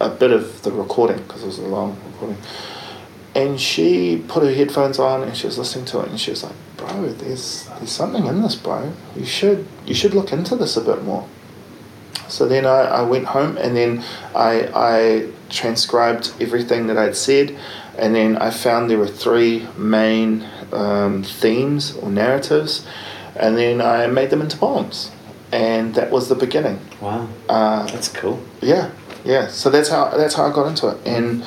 a 0.00 0.10
bit 0.10 0.30
of 0.30 0.62
the 0.62 0.72
recording 0.72 1.18
because 1.18 1.42
it 1.42 1.46
was 1.46 1.58
a 1.58 1.66
long 1.66 1.98
recording, 2.06 2.38
and 3.34 3.60
she 3.60 4.22
put 4.28 4.42
her 4.44 4.52
headphones 4.52 4.98
on 4.98 5.22
and 5.22 5.36
she 5.36 5.46
was 5.46 5.58
listening 5.58 5.84
to 5.86 6.00
it 6.00 6.08
and 6.08 6.20
she 6.20 6.30
was 6.30 6.44
like, 6.44 6.54
"Bro, 6.76 7.12
there's 7.14 7.66
there's 7.78 7.90
something 7.90 8.26
in 8.26 8.42
this, 8.42 8.54
bro. 8.54 8.92
You 9.16 9.26
should 9.26 9.66
you 9.84 9.94
should 9.94 10.14
look 10.14 10.32
into 10.32 10.56
this 10.56 10.76
a 10.76 10.80
bit 10.80 11.02
more." 11.02 11.28
So 12.28 12.48
then 12.48 12.64
I, 12.64 12.80
I 12.80 13.02
went 13.02 13.26
home 13.26 13.56
and 13.58 13.76
then 13.76 14.04
I 14.34 14.70
I 14.74 15.30
transcribed 15.50 16.32
everything 16.40 16.86
that 16.86 16.96
I'd 16.96 17.16
said 17.16 17.58
and 17.98 18.14
then 18.14 18.36
I 18.36 18.50
found 18.50 18.90
there 18.90 18.98
were 18.98 19.06
three 19.06 19.66
main 19.76 20.46
um, 20.72 21.22
themes 21.22 21.96
or 21.96 22.10
narratives, 22.10 22.86
and 23.36 23.56
then 23.56 23.80
I 23.80 24.06
made 24.06 24.30
them 24.30 24.40
into 24.40 24.56
poems, 24.56 25.10
and 25.52 25.94
that 25.94 26.10
was 26.10 26.28
the 26.28 26.34
beginning. 26.34 26.80
Wow, 27.00 27.28
uh, 27.48 27.86
that's 27.86 28.08
cool. 28.08 28.40
Yeah, 28.60 28.90
yeah. 29.24 29.48
So 29.48 29.70
that's 29.70 29.88
how 29.88 30.10
that's 30.16 30.34
how 30.34 30.46
I 30.46 30.52
got 30.52 30.66
into 30.66 30.88
it, 30.88 30.98
and 31.06 31.44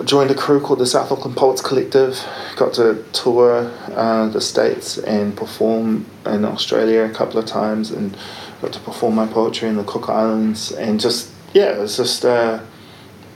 I 0.00 0.04
joined 0.04 0.30
a 0.30 0.34
crew 0.34 0.60
called 0.60 0.78
the 0.78 0.86
South 0.86 1.12
Auckland 1.12 1.36
Poets 1.36 1.60
Collective. 1.60 2.18
Got 2.56 2.74
to 2.74 3.04
tour 3.12 3.70
uh, 3.88 4.28
the 4.28 4.40
states 4.40 4.98
and 4.98 5.36
perform 5.36 6.06
in 6.26 6.44
Australia 6.44 7.02
a 7.04 7.10
couple 7.10 7.38
of 7.38 7.46
times, 7.46 7.90
and 7.90 8.16
got 8.62 8.72
to 8.72 8.80
perform 8.80 9.14
my 9.14 9.26
poetry 9.26 9.68
in 9.68 9.76
the 9.76 9.84
Cook 9.84 10.08
Islands, 10.08 10.72
and 10.72 10.98
just 10.98 11.30
yeah, 11.52 11.72
it 11.72 11.78
was 11.78 11.96
just 11.96 12.24
uh, 12.24 12.60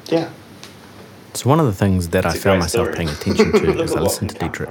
yeah, 0.07 0.31
so 1.37 1.49
one 1.51 1.61
of 1.61 1.67
the 1.67 1.73
things 1.73 2.09
that 2.11 2.25
it's 2.25 2.37
I 2.37 2.39
found 2.39 2.61
myself 2.61 2.87
story. 2.87 2.97
paying 2.97 3.09
attention 3.17 3.53
to 3.53 3.83
as 3.83 3.95
I 3.95 4.01
listened 4.01 4.31
to 4.31 4.39
Dietrich 4.39 4.71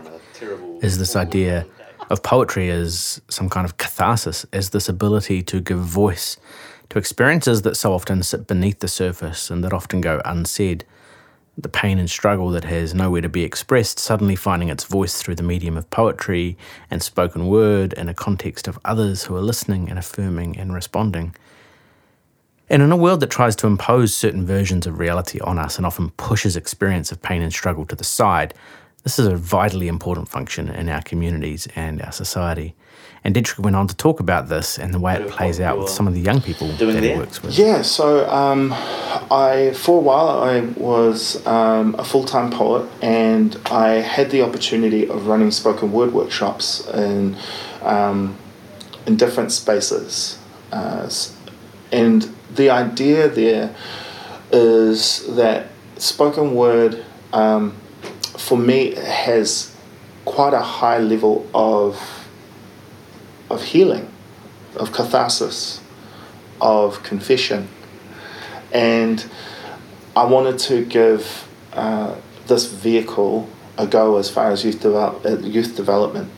is 0.82 0.98
this 0.98 1.16
idea 1.16 1.66
of 2.10 2.24
poetry 2.24 2.70
as 2.70 3.22
some 3.30 3.50
kind 3.50 3.66
of 3.66 3.78
catharsis, 3.78 4.46
as 4.54 4.72
this 4.72 4.90
ability 4.90 5.42
to 5.44 5.62
give 5.62 5.80
voice 5.80 6.38
to 6.90 7.00
experiences 7.00 7.64
that 7.64 7.76
so 7.76 7.94
often 7.94 8.22
sit 8.24 8.48
beneath 8.48 8.80
the 8.80 8.88
surface 8.88 9.50
and 9.50 9.64
that 9.64 9.74
often 9.74 10.02
go 10.02 10.22
unsaid. 10.26 10.86
The 11.58 11.70
pain 11.70 12.00
and 12.00 12.10
struggle 12.10 12.50
that 12.52 12.64
has 12.64 12.94
nowhere 12.94 13.22
to 13.22 13.30
be 13.30 13.44
expressed 13.44 14.00
suddenly 14.00 14.36
finding 14.36 14.70
its 14.70 14.84
voice 14.86 15.22
through 15.22 15.36
the 15.36 15.44
medium 15.44 15.78
of 15.78 15.90
poetry 15.90 16.58
and 16.90 17.02
spoken 17.02 17.48
word 17.48 17.94
in 17.94 18.10
a 18.10 18.14
context 18.14 18.68
of 18.68 18.80
others 18.84 19.26
who 19.26 19.36
are 19.36 19.42
listening 19.42 19.90
and 19.90 20.00
affirming 20.00 20.58
and 20.58 20.74
responding. 20.74 21.36
And 22.70 22.82
in 22.82 22.92
a 22.92 22.98
world 22.98 23.20
that 23.20 23.30
tries 23.30 23.56
to 23.58 23.68
impose 23.68 24.14
certain 24.14 24.46
versions 24.46 24.88
of 24.88 25.00
reality 25.00 25.40
on 25.42 25.60
us 25.60 25.78
and 25.78 25.86
often 25.86 26.12
pushes 26.12 26.56
experience 26.56 27.12
of 27.12 27.22
pain 27.22 27.42
and 27.42 27.52
struggle 27.52 27.86
to 27.86 27.96
the 27.96 28.04
side, 28.04 28.54
this 29.04 29.20
is 29.20 29.28
a 29.28 29.36
vitally 29.36 29.88
important 29.88 30.30
function 30.30 30.70
in 30.70 30.88
our 30.88 31.02
communities 31.02 31.68
and 31.76 32.02
our 32.02 32.12
society. 32.12 32.74
And 33.26 33.34
Dietrich 33.34 33.60
went 33.60 33.76
on 33.76 33.88
to 33.88 33.96
talk 33.96 34.20
about 34.20 34.50
this 34.50 34.78
and 34.78 34.94
the 34.94 35.00
way 35.00 35.16
it 35.16 35.30
plays 35.30 35.60
out 35.62 35.78
with 35.78 35.90
some 35.90 36.08
of 36.08 36.14
the 36.14 36.20
young 36.20 36.42
people 36.42 36.68
that 36.70 37.04
he 37.04 37.16
works 37.16 37.42
with. 37.42 37.58
Yeah, 37.58 37.82
so 37.82 38.30
um, 38.30 38.74
I 38.74 39.74
for 39.76 39.98
a 39.98 40.02
while 40.02 40.42
I 40.42 40.62
was 40.78 41.46
um, 41.48 41.96
a 41.98 42.04
full 42.04 42.26
time 42.26 42.52
poet, 42.52 42.90
and 43.02 43.58
I 43.68 43.96
had 43.96 44.30
the 44.30 44.42
opportunity 44.42 45.08
of 45.08 45.28
running 45.28 45.52
spoken 45.52 45.94
word 45.94 46.14
workshops 46.14 46.86
in 46.90 47.38
um, 47.82 48.38
in 49.06 49.16
different 49.16 49.54
spaces, 49.54 50.38
uh, 50.74 51.08
and 51.94 52.24
the 52.56 52.72
idea 52.72 53.30
there 53.30 53.74
is 54.52 55.36
that 55.36 55.68
spoken 55.98 56.56
word 56.56 57.06
um, 57.32 57.72
for 58.38 58.58
me 58.58 58.96
has 58.96 59.76
quite 60.26 60.54
a 60.54 60.62
high 60.62 60.98
level 60.98 61.48
of 61.54 62.28
of 63.50 63.64
healing, 63.64 64.12
of 64.76 64.92
catharsis, 64.92 65.80
of 66.60 67.04
confession, 67.04 67.68
and 68.72 69.24
I 70.16 70.26
wanted 70.26 70.58
to 70.60 70.86
give 70.86 71.48
uh, 71.74 72.16
this 72.48 72.66
vehicle 72.66 73.48
a 73.78 73.86
go 73.86 74.18
as 74.18 74.30
far 74.30 74.52
as 74.52 74.66
youth 74.66 74.82
develop, 74.82 75.26
uh, 75.26 75.38
youth 75.40 75.76
development, 75.76 76.32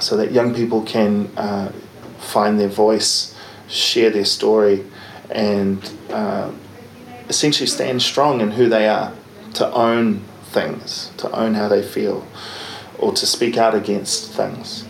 so 0.00 0.16
that 0.16 0.30
young 0.30 0.54
people 0.54 0.82
can 0.82 1.26
uh, 1.36 1.72
find 2.18 2.60
their 2.60 2.68
voice, 2.68 3.34
share 3.68 4.10
their 4.10 4.24
story, 4.24 4.84
and 5.30 5.92
uh, 6.10 6.50
essentially 7.28 7.66
stand 7.66 8.02
strong 8.02 8.40
in 8.40 8.52
who 8.52 8.68
they 8.68 8.88
are, 8.88 9.12
to 9.54 9.70
own 9.72 10.22
things, 10.44 11.12
to 11.18 11.30
own 11.32 11.54
how 11.54 11.68
they 11.68 11.82
feel, 11.82 12.26
or 12.98 13.12
to 13.12 13.26
speak 13.26 13.56
out 13.56 13.74
against 13.74 14.32
things. 14.32 14.84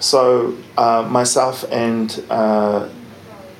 So, 0.00 0.56
uh, 0.78 1.06
myself 1.08 1.64
and 1.70 2.24
uh, 2.30 2.88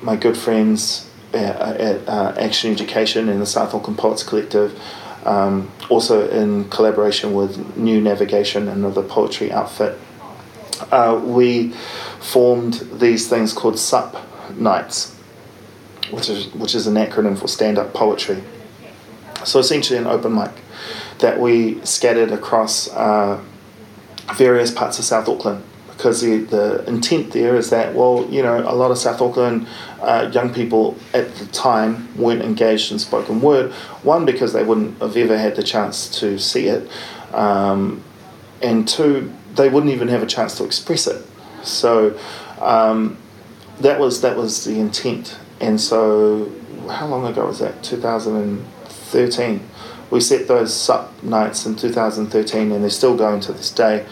my 0.01 0.15
good 0.15 0.35
friends 0.35 1.07
at, 1.33 1.55
at 1.79 2.09
uh, 2.09 2.33
Action 2.37 2.71
Education 2.71 3.29
and 3.29 3.41
the 3.41 3.45
South 3.45 3.73
Auckland 3.73 3.99
Poets 3.99 4.23
Collective, 4.23 4.79
um, 5.23 5.71
also 5.89 6.27
in 6.29 6.67
collaboration 6.69 7.33
with 7.33 7.77
New 7.77 8.01
Navigation, 8.01 8.67
another 8.67 9.03
poetry 9.03 9.51
outfit. 9.51 9.97
Uh, 10.91 11.21
we 11.23 11.69
formed 12.19 12.73
these 12.93 13.29
things 13.29 13.53
called 13.53 13.77
SUP 13.77 14.15
nights, 14.59 15.15
which 16.11 16.29
is 16.29 16.53
which 16.53 16.75
is 16.75 16.87
an 16.87 16.95
acronym 16.95 17.37
for 17.37 17.47
stand 17.47 17.77
up 17.77 17.93
poetry. 17.93 18.43
So 19.43 19.59
essentially, 19.59 19.97
an 19.97 20.07
open 20.07 20.33
mic 20.33 20.51
that 21.19 21.39
we 21.39 21.83
scattered 21.85 22.31
across 22.31 22.89
uh, 22.89 23.41
various 24.35 24.71
parts 24.71 24.99
of 24.99 25.05
South 25.05 25.27
Auckland 25.27 25.63
because 26.01 26.21
the, 26.21 26.37
the 26.37 26.83
intent 26.87 27.31
there 27.31 27.55
is 27.55 27.69
that, 27.69 27.93
well, 27.93 28.27
you 28.27 28.41
know, 28.41 28.57
a 28.57 28.73
lot 28.73 28.89
of 28.89 28.97
South 28.97 29.21
Auckland 29.21 29.67
uh, 30.01 30.31
young 30.33 30.51
people 30.51 30.97
at 31.13 31.35
the 31.35 31.45
time 31.47 32.07
weren't 32.17 32.41
engaged 32.41 32.91
in 32.91 32.97
spoken 32.97 33.39
word. 33.39 33.71
One, 34.01 34.25
because 34.25 34.51
they 34.51 34.63
wouldn't 34.63 34.99
have 34.99 35.15
ever 35.15 35.37
had 35.37 35.55
the 35.55 35.61
chance 35.61 36.19
to 36.19 36.39
see 36.39 36.65
it, 36.65 36.89
um, 37.33 38.03
and 38.63 38.87
two, 38.87 39.31
they 39.53 39.69
wouldn't 39.69 39.91
even 39.91 40.07
have 40.07 40.23
a 40.23 40.25
chance 40.25 40.57
to 40.57 40.63
express 40.63 41.05
it. 41.05 41.23
So 41.63 42.17
um, 42.59 43.15
that 43.81 43.99
was 43.99 44.21
that 44.21 44.37
was 44.37 44.63
the 44.65 44.79
intent. 44.79 45.37
And 45.59 45.79
so, 45.79 46.51
how 46.89 47.07
long 47.07 47.25
ago 47.25 47.47
was 47.47 47.59
that? 47.59 47.83
Two 47.83 47.97
thousand 47.97 48.35
and 48.37 48.67
thirteen. 48.85 49.67
We 50.09 50.19
set 50.19 50.47
those 50.47 50.73
sup 50.73 51.23
nights 51.23 51.65
in 51.65 51.77
2013, 51.77 52.71
and 52.73 52.83
they're 52.83 52.89
still 52.89 53.15
going 53.15 53.39
to 53.41 53.53
this 53.53 53.71
day 53.71 54.05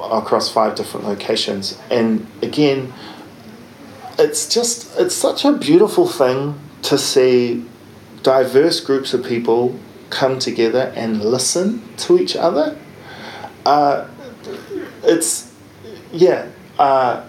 across 0.00 0.48
five 0.48 0.76
different 0.76 1.04
locations. 1.06 1.78
And 1.90 2.28
again, 2.42 2.92
it's 4.18 4.48
just 4.48 4.98
it's 4.98 5.14
such 5.14 5.44
a 5.44 5.52
beautiful 5.52 6.06
thing 6.06 6.58
to 6.82 6.96
see 6.96 7.64
diverse 8.22 8.80
groups 8.80 9.14
of 9.14 9.24
people 9.24 9.78
come 10.10 10.38
together 10.38 10.92
and 10.94 11.24
listen 11.24 11.82
to 11.96 12.18
each 12.18 12.36
other. 12.36 12.78
Uh, 13.66 14.06
it's 15.02 15.52
yeah, 16.12 16.48
uh, 16.78 17.26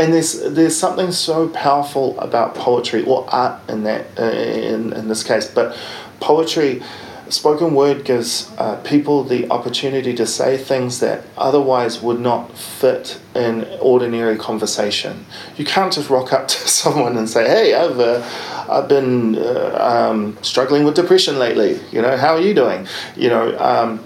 and 0.00 0.14
there's 0.14 0.40
there's 0.52 0.76
something 0.76 1.12
so 1.12 1.48
powerful 1.48 2.18
about 2.18 2.54
poetry 2.54 3.04
or 3.04 3.26
art 3.28 3.60
in 3.68 3.84
that 3.84 4.06
uh, 4.18 4.22
in 4.22 4.92
in 4.94 5.08
this 5.08 5.22
case, 5.22 5.46
but 5.46 5.76
poetry 6.20 6.82
spoken 7.28 7.74
word 7.74 8.04
gives 8.04 8.50
uh, 8.58 8.76
people 8.82 9.22
the 9.22 9.48
opportunity 9.50 10.12
to 10.14 10.26
say 10.26 10.56
things 10.56 10.98
that 10.98 11.22
otherwise 11.38 12.02
would 12.02 12.18
not 12.18 12.56
fit 12.58 13.20
in 13.36 13.64
ordinary 13.80 14.36
conversation. 14.36 15.24
You 15.56 15.64
can't 15.64 15.92
just 15.92 16.10
rock 16.10 16.32
up 16.32 16.48
to 16.54 16.68
someone 16.68 17.18
and 17.18 17.28
say, 17.28 17.46
"Hey, 17.46 17.74
I've 17.74 18.00
uh, 18.00 18.26
I've 18.68 18.88
been 18.88 19.36
uh, 19.36 20.08
um, 20.10 20.38
struggling 20.42 20.84
with 20.84 20.94
depression 20.94 21.38
lately. 21.38 21.78
You 21.92 22.00
know, 22.00 22.16
how 22.16 22.34
are 22.34 22.40
you 22.40 22.54
doing? 22.54 22.86
You 23.16 23.28
know." 23.28 23.58
Um, 23.58 24.00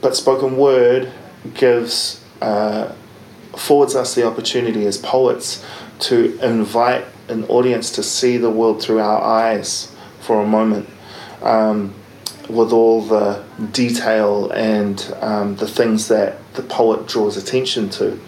but 0.00 0.14
spoken 0.14 0.56
word 0.56 1.10
gives 1.54 2.22
uh, 2.40 2.92
affords 3.58 3.96
us 3.96 4.14
the 4.14 4.24
opportunity 4.24 4.86
as 4.86 4.96
poets 4.96 5.64
to 5.98 6.38
invite 6.40 7.04
an 7.28 7.44
audience 7.44 7.90
to 7.90 8.02
see 8.02 8.36
the 8.36 8.48
world 8.48 8.80
through 8.80 9.00
our 9.00 9.20
eyes 9.20 9.94
for 10.20 10.40
a 10.40 10.46
moment. 10.46 10.88
Um, 11.42 11.92
with 12.48 12.72
all 12.72 13.02
the 13.02 13.44
detail 13.72 14.50
and 14.52 15.14
um, 15.20 15.56
the 15.56 15.68
things 15.68 16.08
that 16.08 16.38
the 16.54 16.62
poet 16.62 17.06
draws 17.06 17.36
attention 17.36 17.90
to. 17.90 18.18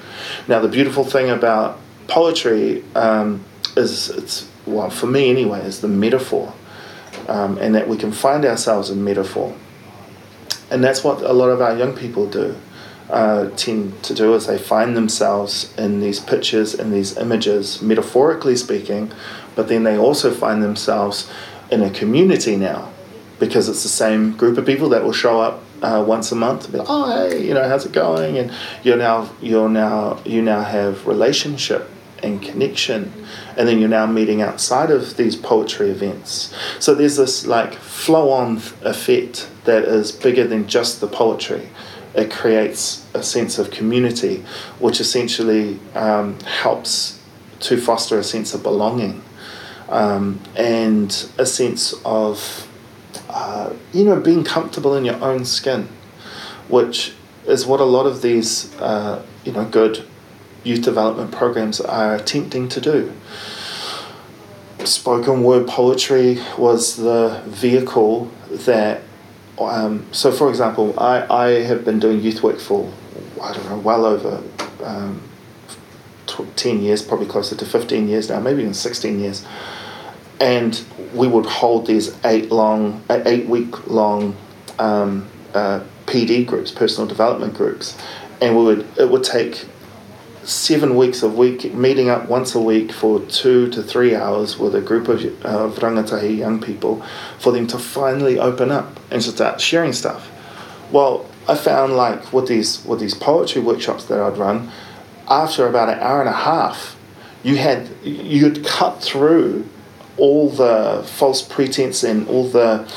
Now, 0.46 0.60
the 0.60 0.68
beautiful 0.68 1.04
thing 1.04 1.30
about 1.30 1.78
poetry 2.06 2.84
um, 2.94 3.42
is 3.76 4.10
it's 4.10 4.48
well 4.66 4.90
for 4.90 5.06
me 5.06 5.30
anyway 5.30 5.60
is 5.60 5.80
the 5.80 5.88
metaphor, 5.88 6.52
um, 7.28 7.56
and 7.58 7.74
that 7.74 7.88
we 7.88 7.96
can 7.96 8.12
find 8.12 8.44
ourselves 8.44 8.90
in 8.90 9.02
metaphor, 9.02 9.56
and 10.70 10.84
that's 10.84 11.02
what 11.02 11.22
a 11.22 11.32
lot 11.32 11.48
of 11.48 11.62
our 11.62 11.76
young 11.76 11.96
people 11.96 12.26
do. 12.26 12.54
Uh, 13.10 13.50
tend 13.56 14.00
to 14.04 14.14
do 14.14 14.34
is 14.34 14.46
they 14.46 14.56
find 14.56 14.96
themselves 14.96 15.74
in 15.76 16.00
these 16.00 16.20
pictures 16.20 16.74
and 16.74 16.92
these 16.92 17.16
images, 17.16 17.82
metaphorically 17.82 18.54
speaking, 18.54 19.10
but 19.56 19.66
then 19.66 19.82
they 19.82 19.98
also 19.98 20.30
find 20.30 20.62
themselves 20.62 21.28
in 21.72 21.82
a 21.82 21.90
community 21.90 22.54
now 22.54 22.88
because 23.40 23.68
it's 23.68 23.82
the 23.82 23.88
same 23.88 24.36
group 24.36 24.58
of 24.58 24.66
people 24.66 24.88
that 24.90 25.02
will 25.02 25.12
show 25.12 25.40
up 25.40 25.62
uh, 25.82 26.04
once 26.06 26.30
a 26.30 26.36
month 26.36 26.64
and 26.64 26.72
be 26.72 26.78
like, 26.78 26.88
oh 26.90 27.28
hey, 27.28 27.44
you 27.44 27.54
know, 27.54 27.66
how's 27.68 27.86
it 27.86 27.92
going? 27.92 28.38
And 28.38 28.52
you're 28.84 28.98
now 28.98 29.28
you're 29.40 29.68
now 29.68 30.20
you 30.24 30.42
now 30.42 30.62
have 30.62 31.06
relationship 31.06 31.90
and 32.22 32.42
connection, 32.42 33.12
and 33.56 33.66
then 33.66 33.78
you're 33.78 33.88
now 33.88 34.04
meeting 34.06 34.42
outside 34.42 34.90
of 34.90 35.16
these 35.16 35.36
poetry 35.36 35.90
events. 35.90 36.54
So 36.78 36.94
there's 36.94 37.16
this 37.16 37.46
like 37.46 37.74
flow 37.74 38.30
on 38.30 38.58
effect 38.82 39.48
that 39.64 39.84
is 39.84 40.12
bigger 40.12 40.46
than 40.46 40.68
just 40.68 41.00
the 41.00 41.06
poetry. 41.06 41.68
It 42.14 42.30
creates 42.30 43.06
a 43.14 43.22
sense 43.22 43.58
of 43.58 43.70
community, 43.70 44.44
which 44.78 45.00
essentially 45.00 45.78
um, 45.94 46.38
helps 46.40 47.20
to 47.60 47.76
foster 47.76 48.18
a 48.18 48.24
sense 48.24 48.54
of 48.54 48.62
belonging 48.62 49.22
um, 49.88 50.40
and 50.56 51.10
a 51.38 51.46
sense 51.46 51.94
of 52.04 52.66
uh, 53.28 53.72
you 53.92 54.04
know, 54.04 54.20
being 54.20 54.44
comfortable 54.44 54.96
in 54.96 55.04
your 55.04 55.22
own 55.22 55.44
skin, 55.44 55.88
which 56.68 57.12
is 57.46 57.66
what 57.66 57.80
a 57.80 57.84
lot 57.84 58.06
of 58.06 58.22
these, 58.22 58.74
uh, 58.76 59.24
you 59.44 59.52
know, 59.52 59.64
good 59.64 60.04
youth 60.64 60.82
development 60.82 61.32
programs 61.32 61.80
are 61.80 62.14
attempting 62.16 62.68
to 62.68 62.80
do. 62.80 63.12
Spoken 64.84 65.42
word 65.42 65.68
poetry 65.68 66.38
was 66.58 66.96
the 66.96 67.42
vehicle 67.46 68.30
that, 68.50 69.02
um, 69.68 70.06
so 70.12 70.32
for 70.32 70.48
example, 70.48 70.98
I, 70.98 71.26
I 71.28 71.48
have 71.62 71.84
been 71.84 71.98
doing 71.98 72.20
youth 72.20 72.42
work 72.42 72.58
for, 72.58 72.92
I 73.42 73.52
don't 73.52 73.68
know, 73.68 73.78
well 73.78 74.06
over 74.06 74.42
um, 74.82 75.22
10 76.26 76.80
years, 76.80 77.02
probably 77.02 77.26
closer 77.26 77.56
to 77.56 77.64
15 77.64 78.08
years 78.08 78.28
now, 78.28 78.40
maybe 78.40 78.62
even 78.62 78.74
16 78.74 79.18
years. 79.18 79.44
And 80.40 80.82
we 81.14 81.28
would 81.28 81.46
hold 81.46 81.86
these 81.86 82.16
eight 82.24 82.50
long, 82.50 83.02
eight 83.10 83.46
week 83.46 83.86
long 83.88 84.36
um, 84.78 85.28
uh, 85.52 85.80
PD 86.06 86.46
groups, 86.46 86.70
personal 86.70 87.06
development 87.06 87.54
groups, 87.54 87.96
and 88.40 88.56
we 88.56 88.64
would 88.64 88.98
it 88.98 89.10
would 89.10 89.22
take 89.22 89.66
seven 90.44 90.96
weeks 90.96 91.22
a 91.22 91.28
week 91.28 91.72
meeting 91.74 92.08
up 92.08 92.28
once 92.28 92.54
a 92.54 92.60
week 92.60 92.92
for 92.92 93.20
two 93.26 93.68
to 93.70 93.82
three 93.82 94.14
hours 94.14 94.58
with 94.58 94.74
a 94.74 94.80
group 94.80 95.08
of 95.08 95.20
uh, 95.44 95.68
rangatahi 95.80 96.36
young 96.36 96.60
people 96.60 97.04
for 97.38 97.52
them 97.52 97.66
to 97.66 97.78
finally 97.78 98.38
open 98.38 98.70
up 98.70 98.98
and 99.10 99.20
to 99.22 99.30
start 99.30 99.60
sharing 99.60 99.92
stuff. 99.92 100.30
Well, 100.90 101.26
I 101.46 101.56
found 101.56 101.96
like 101.96 102.32
with 102.32 102.48
these 102.48 102.84
with 102.84 103.00
these 103.00 103.14
poetry 103.14 103.62
workshops 103.62 104.04
that 104.06 104.18
I'd 104.18 104.38
run, 104.38 104.70
after 105.28 105.66
about 105.66 105.88
an 105.88 105.98
hour 105.98 106.20
and 106.20 106.28
a 106.28 106.32
half, 106.32 106.96
you 107.42 107.56
had 107.56 107.88
you'd 108.02 108.64
cut 108.64 109.02
through 109.02 109.68
all 110.16 110.50
the 110.50 111.02
false 111.06 111.42
pretense 111.42 112.02
and 112.02 112.28
all 112.28 112.44
the 112.44 112.90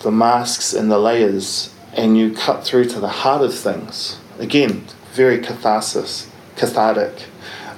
the 0.00 0.10
masks 0.10 0.72
and 0.72 0.90
the 0.90 0.98
layers 0.98 1.72
and 1.92 2.16
you 2.16 2.32
cut 2.32 2.64
through 2.64 2.84
to 2.84 3.00
the 3.00 3.08
heart 3.08 3.42
of 3.42 3.54
things 3.54 4.18
again 4.38 4.84
very 5.12 5.38
catharsis 5.38 6.31
cathartic 6.56 7.26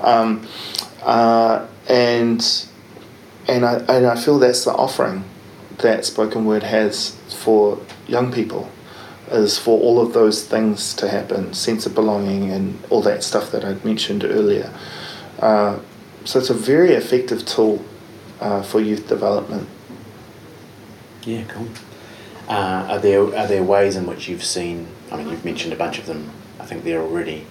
um, 0.00 0.46
uh, 1.02 1.66
and 1.88 2.66
and 3.46 3.64
I, 3.64 3.74
and 3.88 4.06
I 4.06 4.16
feel 4.16 4.38
that's 4.38 4.64
the 4.64 4.72
offering 4.72 5.24
that 5.78 6.04
spoken 6.04 6.44
word 6.44 6.62
has 6.62 7.16
for 7.42 7.78
young 8.06 8.32
people 8.32 8.70
is 9.30 9.58
for 9.58 9.80
all 9.80 10.00
of 10.00 10.12
those 10.12 10.46
things 10.46 10.94
to 10.94 11.08
happen 11.08 11.52
sense 11.54 11.86
of 11.86 11.94
belonging 11.94 12.50
and 12.50 12.82
all 12.90 13.02
that 13.02 13.22
stuff 13.22 13.50
that 13.52 13.64
I 13.64 13.74
mentioned 13.84 14.24
earlier 14.24 14.72
uh, 15.38 15.78
so 16.24 16.38
it's 16.38 16.50
a 16.50 16.54
very 16.54 16.92
effective 16.92 17.44
tool 17.44 17.84
uh, 18.40 18.62
for 18.62 18.80
youth 18.80 19.08
development. 19.08 19.68
Yeah, 21.24 21.44
cool. 21.48 21.68
Uh, 22.48 22.86
are 22.90 22.98
there 22.98 23.22
are 23.22 23.46
there 23.46 23.62
ways 23.62 23.96
in 23.96 24.06
which 24.06 24.28
you've 24.28 24.44
seen? 24.44 24.88
I 25.10 25.16
mean, 25.16 25.28
you've 25.28 25.44
mentioned 25.44 25.72
a 25.72 25.76
bunch 25.76 25.98
of 25.98 26.06
them. 26.06 26.30
I 26.58 26.66
think 26.66 26.84
there 26.84 27.00
already. 27.00 27.46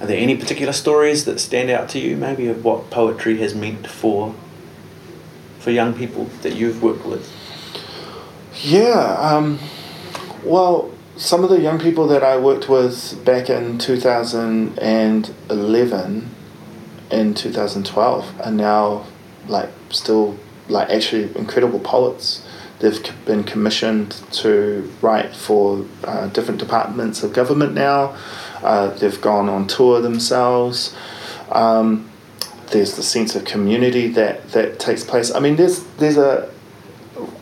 Are 0.00 0.06
there 0.06 0.18
any 0.18 0.36
particular 0.36 0.72
stories 0.72 1.24
that 1.24 1.40
stand 1.40 1.70
out 1.70 1.88
to 1.90 1.98
you, 1.98 2.16
maybe 2.16 2.46
of 2.48 2.64
what 2.64 2.90
poetry 2.90 3.38
has 3.38 3.54
meant 3.54 3.86
for 3.86 4.34
for 5.58 5.70
young 5.72 5.92
people 5.92 6.26
that 6.42 6.54
you've 6.54 6.82
worked 6.82 7.04
with? 7.04 7.32
Yeah, 8.62 9.16
um, 9.20 9.58
well, 10.44 10.92
some 11.16 11.42
of 11.42 11.50
the 11.50 11.60
young 11.60 11.80
people 11.80 12.06
that 12.08 12.22
I 12.22 12.38
worked 12.38 12.68
with 12.68 13.24
back 13.24 13.50
in 13.50 13.78
two 13.78 13.98
thousand 13.98 14.78
and 14.78 15.34
eleven 15.50 16.30
in 17.10 17.34
2012 17.34 18.40
are 18.40 18.50
now 18.50 19.06
like 19.46 19.70
still 19.90 20.38
like 20.68 20.90
actually 20.90 21.34
incredible 21.36 21.80
poets. 21.80 22.46
They've 22.80 23.02
been 23.24 23.42
commissioned 23.42 24.12
to 24.32 24.92
write 25.02 25.34
for 25.34 25.84
uh, 26.04 26.28
different 26.28 26.60
departments 26.60 27.22
of 27.22 27.32
government 27.32 27.74
now. 27.74 28.16
Uh, 28.62 28.88
they've 28.88 29.20
gone 29.20 29.48
on 29.48 29.66
tour 29.66 30.00
themselves. 30.00 30.94
Um, 31.50 32.10
there's 32.70 32.96
the 32.96 33.02
sense 33.02 33.34
of 33.34 33.44
community 33.44 34.08
that, 34.08 34.50
that 34.52 34.78
takes 34.78 35.04
place. 35.04 35.34
I 35.34 35.40
mean, 35.40 35.56
there's 35.56 35.84
there's 35.96 36.18
a 36.18 36.50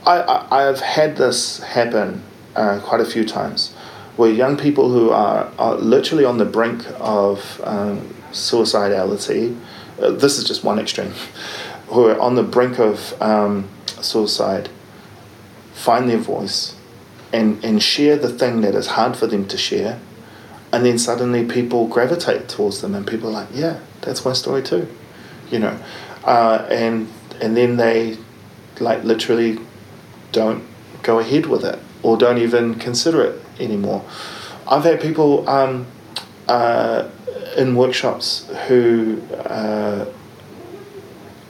I, 0.07 0.46
I've 0.50 0.81
had 0.81 1.16
this 1.16 1.59
happen 1.61 2.22
uh, 2.55 2.81
quite 2.83 3.00
a 3.00 3.05
few 3.05 3.24
times, 3.24 3.74
where 4.16 4.31
young 4.31 4.57
people 4.57 4.90
who 4.90 5.11
are, 5.11 5.50
are 5.59 5.74
literally 5.74 6.24
on 6.24 6.38
the 6.38 6.44
brink 6.44 6.85
of 7.00 7.61
um, 7.64 8.14
suicidality. 8.31 9.59
Uh, 10.00 10.12
this 10.12 10.38
is 10.38 10.44
just 10.44 10.62
one 10.62 10.79
extreme, 10.79 11.12
who 11.88 12.07
are 12.07 12.18
on 12.20 12.37
the 12.37 12.42
brink 12.42 12.79
of 12.79 13.20
um, 13.20 13.68
suicide, 14.00 14.68
find 15.74 16.09
their 16.09 16.18
voice, 16.18 16.76
and 17.33 17.62
and 17.64 17.83
share 17.83 18.16
the 18.16 18.29
thing 18.29 18.61
that 18.61 18.74
is 18.74 18.87
hard 18.88 19.16
for 19.16 19.26
them 19.26 19.46
to 19.48 19.57
share, 19.57 19.98
and 20.72 20.85
then 20.85 20.98
suddenly 20.98 21.44
people 21.44 21.87
gravitate 21.87 22.48
towards 22.48 22.81
them, 22.81 22.94
and 22.94 23.07
people 23.07 23.29
are 23.29 23.33
like, 23.33 23.48
yeah, 23.52 23.81
that's 24.02 24.24
my 24.24 24.33
story 24.33 24.62
too, 24.62 24.88
you 25.50 25.59
know, 25.59 25.79
uh, 26.24 26.66
and 26.70 27.09
and 27.40 27.57
then 27.57 27.76
they 27.76 28.16
like 28.81 29.05
literally 29.05 29.59
don't 30.33 30.64
go 31.02 31.18
ahead 31.18 31.46
with 31.46 31.64
it 31.64 31.79
or 32.02 32.16
don't 32.16 32.38
even 32.38 32.74
consider 32.74 33.22
it 33.22 33.42
anymore. 33.59 34.05
I've 34.68 34.85
had 34.85 35.00
people 35.00 35.48
um, 35.48 35.87
uh, 36.48 37.09
in 37.57 37.74
workshops 37.74 38.48
who 38.66 39.22
uh, 39.44 40.07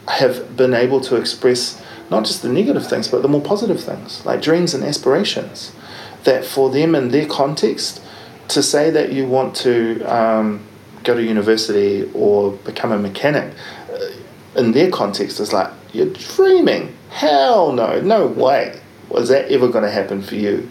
have 0.09 0.57
been 0.57 0.75
able 0.75 1.01
to 1.01 1.17
express 1.17 1.83
not 2.11 2.25
just 2.25 2.43
the 2.43 2.49
negative 2.49 2.87
things 2.87 3.09
but 3.09 3.23
the 3.23 3.29
more 3.29 3.41
positive 3.41 3.83
things 3.83 4.25
like 4.25 4.41
dreams 4.41 4.73
and 4.75 4.85
aspirations 4.85 5.73
that 6.25 6.45
for 6.45 6.71
them 6.71 6.95
in 6.95 7.09
their 7.09 7.27
context 7.27 8.01
to 8.49 8.63
say 8.63 8.91
that 8.91 9.13
you 9.13 9.27
want 9.27 9.57
to 9.57 10.03
um, 10.05 10.67
go 11.05 11.15
to 11.15 11.23
university 11.23 12.11
or 12.15 12.53
become 12.53 12.93
a 12.93 12.99
mechanic 12.99 13.55
uh, 13.91 14.61
in 14.61 14.73
their 14.73 14.91
context 14.91 15.41
is 15.41 15.53
like 15.53 15.71
you're 15.93 16.13
dreaming. 16.13 16.97
Hell 17.11 17.73
no. 17.73 18.01
No 18.01 18.27
way. 18.27 18.81
Was 19.09 19.29
that 19.29 19.51
ever 19.51 19.69
going 19.69 19.85
to 19.85 19.91
happen 19.91 20.23
for 20.23 20.35
you? 20.35 20.69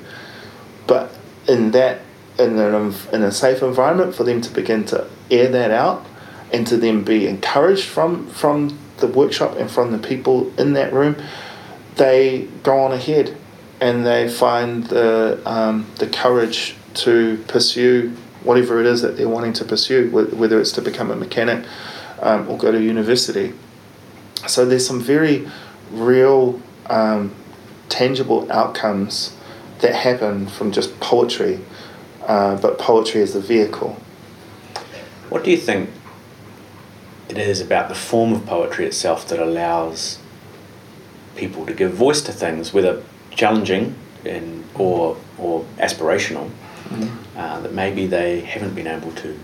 But 0.88 1.12
in 1.48 1.72
that 1.72 2.02
in 2.38 2.60
an, 2.60 2.94
in 3.14 3.22
a 3.22 3.32
safe 3.32 3.64
environment 3.64 4.14
for 4.14 4.24
them 4.24 4.42
to 4.42 4.52
begin 4.52 4.84
to 4.86 5.08
air 5.32 5.48
that 5.48 5.72
out 5.72 6.06
and 6.52 6.68
to 6.68 6.78
then 6.78 7.04
be 7.04 7.28
encouraged 7.28 7.86
from 7.86 8.28
from 8.28 8.78
the 8.98 9.08
workshop 9.08 9.56
and 9.58 9.72
from 9.72 9.92
the 9.92 9.98
people 9.98 10.52
in 10.60 10.74
that 10.74 10.92
room 10.92 11.16
they 11.96 12.48
go 12.64 12.80
on 12.80 12.92
ahead 12.92 13.36
and 13.80 14.06
they 14.06 14.28
find 14.28 14.86
the 14.88 15.40
um, 15.46 15.86
the 15.98 16.08
courage 16.08 16.76
to 16.96 17.44
pursue 17.48 18.10
whatever 18.44 18.80
it 18.80 18.86
is 18.86 19.02
that 19.02 19.18
they're 19.18 19.30
wanting 19.30 19.54
to 19.54 19.66
pursue 19.66 20.10
whether 20.12 20.60
it's 20.60 20.72
to 20.72 20.82
become 20.82 21.12
a 21.12 21.16
mechanic 21.16 21.66
um, 22.22 22.48
or 22.48 22.58
go 22.58 22.72
to 22.72 22.82
university 22.82 23.54
so 24.48 24.66
there's 24.66 24.86
some 24.86 25.02
very 25.02 25.48
real 25.92 26.62
um, 26.88 27.34
tangible 27.90 28.52
outcomes 28.52 29.36
that 29.80 29.94
happen 29.94 30.48
from 30.48 30.72
just 30.72 31.00
poetry, 31.00 31.60
uh, 32.26 32.56
but 32.58 32.78
poetry 32.78 33.22
is 33.22 33.34
the 33.34 33.42
vehicle. 33.42 33.98
What 35.30 35.44
do 35.44 35.52
you 35.52 35.58
think 35.58 35.90
it 37.30 37.38
is 37.38 37.60
about 37.60 37.90
the 37.90 37.96
form 37.96 38.34
of 38.34 38.46
poetry 38.46 38.86
itself 38.86 39.28
that 39.30 39.40
allows 39.40 40.20
people 41.36 41.66
to 41.66 41.74
give 41.74 41.94
voice 41.94 42.22
to 42.22 42.32
things, 42.32 42.74
whether 42.74 43.04
challenging 43.32 43.96
and, 44.24 44.64
or, 44.76 45.18
or 45.38 45.66
aspirational, 45.78 46.50
mm-hmm. 46.90 47.38
uh, 47.38 47.60
that 47.62 47.74
maybe 47.74 48.08
they 48.08 48.42
haven't 48.42 48.76
been 48.76 48.88
able 48.88 49.12
to 49.14 49.38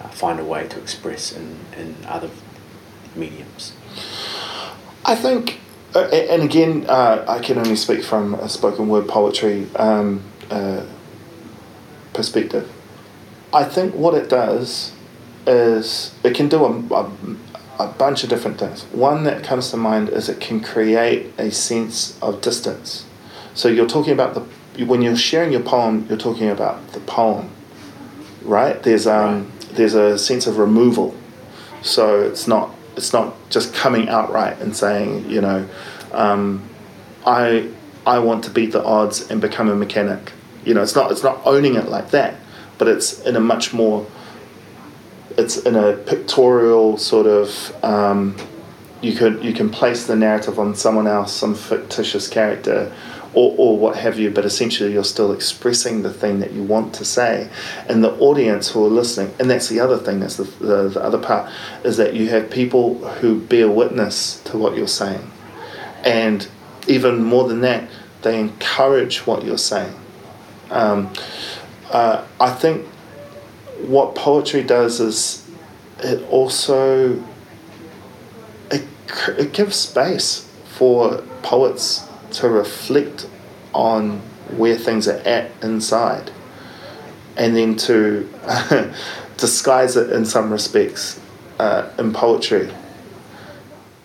uh, 0.00 0.08
find 0.08 0.40
a 0.40 0.44
way 0.44 0.66
to 0.68 0.78
express 0.80 1.32
in, 1.32 1.58
in 1.76 1.96
other 2.06 2.30
mediums? 3.16 3.72
I 5.04 5.14
think 5.14 5.60
uh, 5.94 6.08
and 6.08 6.42
again, 6.42 6.84
uh, 6.88 7.24
I 7.28 7.38
can 7.38 7.56
only 7.56 7.76
speak 7.76 8.02
from 8.02 8.34
a 8.34 8.48
spoken 8.48 8.88
word 8.88 9.06
poetry 9.06 9.68
um, 9.76 10.22
uh, 10.50 10.84
perspective. 12.12 12.68
I 13.52 13.62
think 13.62 13.94
what 13.94 14.14
it 14.14 14.28
does 14.28 14.92
is 15.46 16.12
it 16.24 16.34
can 16.34 16.48
do 16.48 16.64
a, 16.64 16.94
a, 16.94 17.12
a, 17.78 17.86
bunch 17.92 18.24
of 18.24 18.30
different 18.30 18.58
things. 18.58 18.82
One 18.86 19.22
that 19.24 19.44
comes 19.44 19.70
to 19.70 19.76
mind 19.76 20.08
is 20.08 20.28
it 20.28 20.40
can 20.40 20.60
create 20.60 21.32
a 21.38 21.52
sense 21.52 22.18
of 22.20 22.40
distance. 22.40 23.06
So 23.54 23.68
you're 23.68 23.86
talking 23.86 24.12
about 24.12 24.34
the 24.34 24.44
when 24.78 25.02
you're 25.02 25.16
sharing 25.16 25.52
your 25.52 25.62
poem, 25.62 26.06
you're 26.08 26.18
talking 26.18 26.50
about 26.50 26.92
the 26.92 27.00
poem, 27.00 27.50
right? 28.42 28.82
There's 28.82 29.06
um 29.06 29.44
right. 29.44 29.68
there's 29.76 29.94
a 29.94 30.18
sense 30.18 30.46
of 30.46 30.58
removal. 30.58 31.14
So 31.82 32.22
it's 32.22 32.48
not 32.48 32.74
it's 32.96 33.12
not 33.12 33.34
just 33.50 33.74
coming 33.74 34.08
outright 34.08 34.60
and 34.60 34.74
saying, 34.74 35.28
you 35.30 35.40
know, 35.40 35.68
um, 36.12 36.62
I 37.26 37.68
I 38.06 38.18
want 38.18 38.44
to 38.44 38.50
beat 38.50 38.72
the 38.72 38.84
odds 38.84 39.30
and 39.30 39.40
become 39.40 39.68
a 39.68 39.76
mechanic. 39.76 40.32
You 40.64 40.74
know, 40.74 40.82
it's 40.82 40.94
not 40.94 41.10
it's 41.10 41.22
not 41.22 41.40
owning 41.44 41.74
it 41.76 41.88
like 41.88 42.10
that, 42.10 42.34
but 42.78 42.88
it's 42.88 43.20
in 43.22 43.36
a 43.36 43.40
much 43.40 43.72
more 43.72 44.06
it's 45.36 45.58
in 45.58 45.74
a 45.74 45.94
pictorial 45.94 46.96
sort 46.96 47.26
of 47.26 47.84
um, 47.84 48.36
you 49.02 49.14
could 49.14 49.44
you 49.44 49.52
can 49.52 49.68
place 49.68 50.06
the 50.06 50.16
narrative 50.16 50.58
on 50.58 50.74
someone 50.74 51.06
else, 51.06 51.32
some 51.32 51.54
fictitious 51.54 52.28
character, 52.28 52.92
or, 53.34 53.54
or 53.58 53.78
what 53.78 53.96
have 53.96 54.18
you, 54.18 54.30
but 54.30 54.44
essentially 54.44 54.92
you're 54.92 55.04
still 55.04 55.32
expressing 55.32 56.02
the 56.02 56.12
thing 56.12 56.40
that 56.40 56.52
you 56.52 56.62
want 56.62 56.94
to 56.94 57.04
say. 57.04 57.48
And 57.88 58.02
the 58.02 58.12
audience 58.18 58.70
who 58.70 58.84
are 58.84 58.88
listening, 58.88 59.34
and 59.38 59.50
that's 59.50 59.68
the 59.68 59.80
other 59.80 59.98
thing, 59.98 60.20
that's 60.20 60.36
the, 60.36 60.44
the, 60.44 60.88
the 60.88 61.02
other 61.02 61.18
part, 61.18 61.50
is 61.84 61.96
that 61.96 62.14
you 62.14 62.28
have 62.28 62.50
people 62.50 62.96
who 63.08 63.40
bear 63.40 63.68
witness 63.68 64.40
to 64.44 64.56
what 64.56 64.76
you're 64.76 64.86
saying. 64.86 65.30
And 66.04 66.46
even 66.86 67.24
more 67.24 67.48
than 67.48 67.60
that, 67.62 67.88
they 68.22 68.38
encourage 68.38 69.26
what 69.26 69.44
you're 69.44 69.58
saying. 69.58 69.94
Um, 70.70 71.12
uh, 71.90 72.24
I 72.40 72.50
think 72.50 72.86
what 73.82 74.14
poetry 74.14 74.62
does 74.62 75.00
is 75.00 75.46
it 75.98 76.22
also 76.30 77.22
it, 78.70 78.84
it 79.28 79.52
gives 79.52 79.76
space 79.76 80.50
for 80.64 81.22
poets 81.42 82.08
to 82.34 82.48
reflect 82.48 83.28
on 83.72 84.20
where 84.56 84.76
things 84.76 85.08
are 85.08 85.18
at 85.18 85.50
inside 85.62 86.30
and 87.36 87.56
then 87.56 87.76
to 87.76 88.28
disguise 89.36 89.96
it 89.96 90.10
in 90.10 90.24
some 90.24 90.50
respects 90.50 91.20
uh, 91.58 91.88
in 91.98 92.12
poetry. 92.12 92.70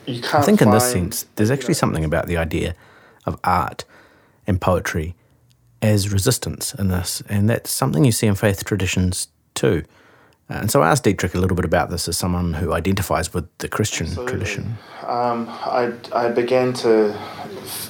You 0.06 0.22
can't 0.22 0.36
I 0.36 0.42
think 0.42 0.62
in 0.62 0.72
this 0.72 0.92
sense, 0.92 1.26
there's 1.36 1.52
actually 1.52 1.76
something 1.76 2.04
about 2.04 2.28
the 2.28 2.38
idea 2.38 2.76
of 3.26 3.40
art 3.44 3.86
and 4.48 4.60
poetry 4.60 5.16
as 5.82 6.12
resistance 6.12 6.74
in 6.74 6.88
this, 6.88 7.22
and 7.30 7.50
that's 7.50 7.70
something 7.70 8.04
you 8.04 8.12
see 8.12 8.28
in 8.28 8.36
faith 8.36 8.66
traditions 8.66 9.28
too. 9.54 9.84
And 10.50 10.72
so 10.72 10.82
I 10.82 10.90
asked 10.90 11.04
Dietrich 11.04 11.36
a 11.36 11.40
little 11.40 11.56
bit 11.56 11.66
about 11.66 11.92
this 11.92 12.08
as 12.08 12.18
someone 12.18 12.54
who 12.54 12.74
identifies 12.74 13.32
with 13.34 13.46
the 13.60 13.68
Christian 13.68 14.08
Absolutely. 14.08 14.32
tradition. 14.32 14.78
Um, 15.06 15.48
I, 15.48 15.94
I 16.12 16.30
began 16.30 16.74
to 16.74 17.14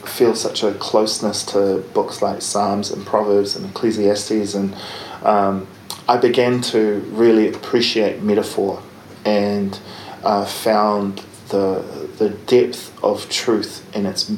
feel 0.06 0.36
such 0.36 0.64
a 0.64 0.74
closeness 0.74 1.44
to 1.46 1.78
books 1.94 2.22
like 2.22 2.42
Psalms 2.42 2.92
and 2.92 3.06
Proverbs 3.06 3.56
and 3.56 3.66
Ecclesiastes, 3.66 4.56
and 4.56 4.76
um, 5.24 5.68
I 6.10 6.18
began 6.18 6.60
to 6.74 7.00
really 7.12 7.48
appreciate 7.48 8.22
metaphor 8.22 8.84
and 9.24 9.80
uh, 10.24 10.46
found 10.46 11.24
the 11.50 11.84
the 12.18 12.30
depth 12.30 12.92
of 13.04 13.30
truth 13.30 13.90
in 13.96 14.06
its 14.06 14.30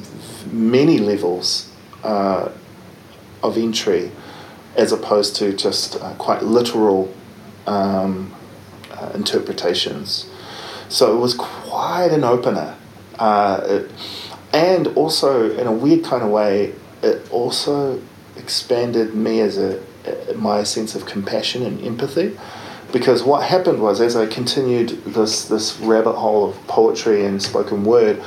many 0.52 1.00
levels 1.00 1.72
uh, 2.04 2.50
of 3.42 3.58
entry, 3.58 4.12
as 4.76 4.92
opposed 4.92 5.36
to 5.38 5.54
just 5.54 5.96
uh, 5.96 6.14
quite 6.16 6.44
literal 6.44 7.12
um, 7.68 8.34
uh, 8.92 9.12
interpretations. 9.14 10.30
So 10.90 11.16
it 11.16 11.20
was 11.20 11.34
quite 11.34 12.12
an 12.12 12.24
opener. 12.24 12.76
Uh, 13.18 13.62
it, 13.64 13.92
and 14.54 14.88
also, 14.88 15.52
in 15.58 15.68
a 15.68 15.72
weird 15.72 16.04
kind 16.04 16.24
of 16.24 16.30
way, 16.30 16.74
it 17.02 17.32
also 17.32 18.02
expanded 18.36 19.14
me 19.14 19.40
as 19.40 19.58
a 19.58 19.82
my 20.36 20.64
sense 20.64 20.96
of 20.96 21.06
compassion 21.06 21.64
and 21.64 21.80
empathy. 21.86 22.38
Because 22.92 23.24
what 23.24 23.44
happened 23.44 23.82
was, 23.82 24.02
as 24.02 24.16
I 24.16 24.26
continued 24.26 24.90
this 25.06 25.46
this 25.46 25.80
rabbit 25.80 26.14
hole 26.14 26.50
of 26.50 26.68
poetry 26.68 27.26
and 27.26 27.42
spoken 27.42 27.84
word, 27.84 28.22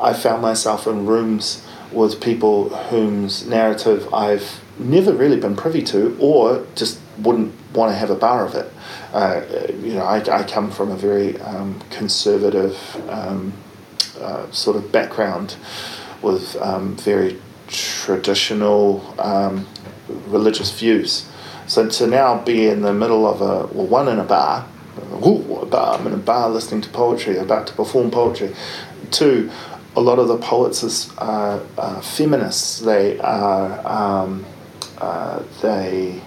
I 0.00 0.12
found 0.12 0.42
myself 0.42 0.86
in 0.86 1.06
rooms 1.06 1.66
with 1.92 2.20
people 2.20 2.68
whose 2.68 3.46
narrative 3.46 4.12
I've 4.12 4.60
never 4.78 5.12
really 5.12 5.38
been 5.40 5.56
privy 5.56 5.82
to, 5.84 6.16
or 6.20 6.66
just 6.74 7.00
wouldn't 7.22 7.52
want 7.72 7.92
to 7.92 7.96
have 7.96 8.10
a 8.10 8.14
bar 8.14 8.46
of 8.46 8.54
it. 8.54 8.72
Uh, 9.12 9.42
you 9.82 9.94
know, 9.94 10.04
I, 10.04 10.18
I 10.40 10.44
come 10.44 10.70
from 10.70 10.90
a 10.90 10.96
very 10.96 11.38
um, 11.40 11.80
conservative 11.90 12.76
um, 13.08 13.52
uh, 14.20 14.50
sort 14.50 14.76
of 14.76 14.92
background 14.92 15.56
with 16.22 16.56
um, 16.56 16.96
very 16.96 17.38
traditional 17.68 19.14
um, 19.20 19.66
religious 20.26 20.78
views. 20.78 21.28
So 21.66 21.88
to 21.88 22.06
now 22.06 22.42
be 22.42 22.66
in 22.66 22.82
the 22.82 22.92
middle 22.92 23.26
of 23.26 23.40
a, 23.40 23.72
well, 23.72 23.86
one 23.86 24.08
in 24.08 24.18
a 24.18 24.24
bar, 24.24 24.66
ooh, 25.24 25.60
a 25.62 25.66
bar, 25.66 25.98
I'm 25.98 26.06
in 26.06 26.14
a 26.14 26.18
bar 26.18 26.50
listening 26.50 26.80
to 26.82 26.88
poetry, 26.90 27.38
about 27.38 27.66
to 27.68 27.72
perform 27.74 28.10
poetry. 28.10 28.54
Two, 29.10 29.50
a 29.96 30.00
lot 30.00 30.18
of 30.18 30.28
the 30.28 30.38
poets 30.38 31.10
are, 31.18 31.62
are 31.78 32.02
feminists. 32.02 32.80
They 32.80 33.18
are 33.20 33.86
um, 33.86 34.44
uh, 34.98 35.42
they 35.62 36.20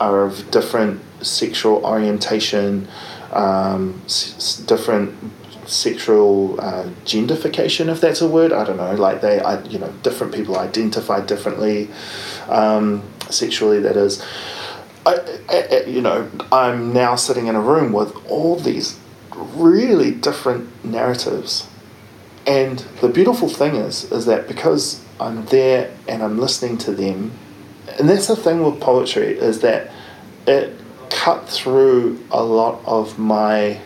are 0.00 0.24
of 0.24 0.50
different 0.50 1.00
sexual 1.24 1.84
orientation, 1.84 2.88
um, 3.32 4.00
s- 4.04 4.62
different 4.66 5.14
sexual 5.66 6.60
uh, 6.60 6.88
if 7.04 8.00
that's 8.00 8.20
a 8.20 8.28
word. 8.28 8.52
I 8.52 8.64
don't 8.64 8.76
know. 8.76 8.94
Like 8.94 9.20
they, 9.20 9.40
I, 9.40 9.62
you 9.64 9.78
know, 9.78 9.92
different 10.02 10.34
people 10.34 10.58
identify 10.58 11.20
differently 11.24 11.90
um, 12.48 13.02
sexually. 13.30 13.80
That 13.80 13.96
is. 13.96 14.24
I, 15.04 15.20
I, 15.48 15.84
you 15.86 16.00
know, 16.02 16.28
I'm 16.50 16.92
now 16.92 17.14
sitting 17.14 17.46
in 17.46 17.54
a 17.54 17.60
room 17.60 17.92
with 17.92 18.14
all 18.28 18.56
these 18.56 18.98
really 19.36 20.10
different 20.10 20.84
narratives. 20.84 21.68
And 22.46 22.80
the 23.00 23.08
beautiful 23.08 23.48
thing 23.48 23.76
is, 23.76 24.10
is 24.10 24.26
that 24.26 24.48
because 24.48 25.04
I'm 25.20 25.44
there 25.46 25.92
and 26.08 26.22
I'm 26.22 26.38
listening 26.38 26.78
to 26.78 26.92
them, 26.92 27.32
and 27.98 28.08
that's 28.08 28.26
the 28.26 28.36
thing 28.36 28.62
with 28.62 28.80
poetry 28.80 29.38
is 29.38 29.60
that 29.60 29.90
it 30.46 30.72
cut 31.10 31.48
through 31.48 32.22
a 32.30 32.42
lot 32.42 32.82
of 32.86 33.18
my 33.18 33.80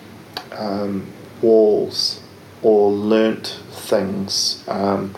um, 0.52 1.06
walls 1.42 2.20
or 2.62 2.90
learnt 2.90 3.60
things. 3.70 4.64
Um, 4.68 5.14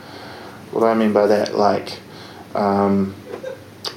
what 0.70 0.85
I 0.85 0.94
mean 0.94 1.12
by 1.12 1.26
that? 1.26 1.57
Like 1.57 1.98
um, 2.55 3.14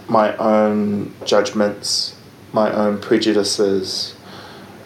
my 0.07 0.35
own 0.37 1.13
judgments, 1.25 2.15
my 2.53 2.71
own 2.71 2.99
prejudices. 2.99 4.15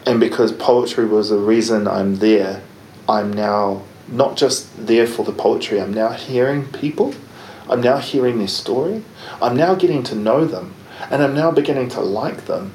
And 0.06 0.18
because 0.18 0.52
poetry 0.52 1.06
was 1.06 1.30
the 1.30 1.38
reason 1.38 1.86
I'm 1.86 2.16
there, 2.16 2.62
I'm 3.08 3.32
now 3.32 3.82
not 4.08 4.36
just 4.36 4.86
there 4.86 5.06
for 5.06 5.24
the 5.24 5.32
poetry, 5.32 5.80
I'm 5.80 5.94
now 5.94 6.12
hearing 6.12 6.66
people. 6.72 7.14
I'm 7.70 7.80
now 7.80 7.98
hearing 7.98 8.38
their 8.38 8.48
story. 8.48 9.04
I'm 9.40 9.56
now 9.56 9.76
getting 9.76 10.02
to 10.04 10.14
know 10.16 10.44
them. 10.44 10.74
And 11.10 11.22
I'm 11.22 11.34
now 11.34 11.52
beginning 11.52 11.88
to 11.90 12.00
like 12.00 12.46
them. 12.46 12.74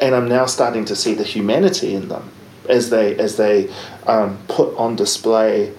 And 0.00 0.14
I'm 0.14 0.28
now 0.28 0.46
starting 0.46 0.84
to 0.86 0.96
see 0.96 1.12
the 1.14 1.24
humanity 1.24 1.94
in 1.94 2.08
them 2.08 2.30
as 2.68 2.90
they, 2.90 3.16
as 3.18 3.36
they 3.36 3.68
um, 4.06 4.38
put 4.46 4.74
on 4.76 4.94
display 4.94 5.74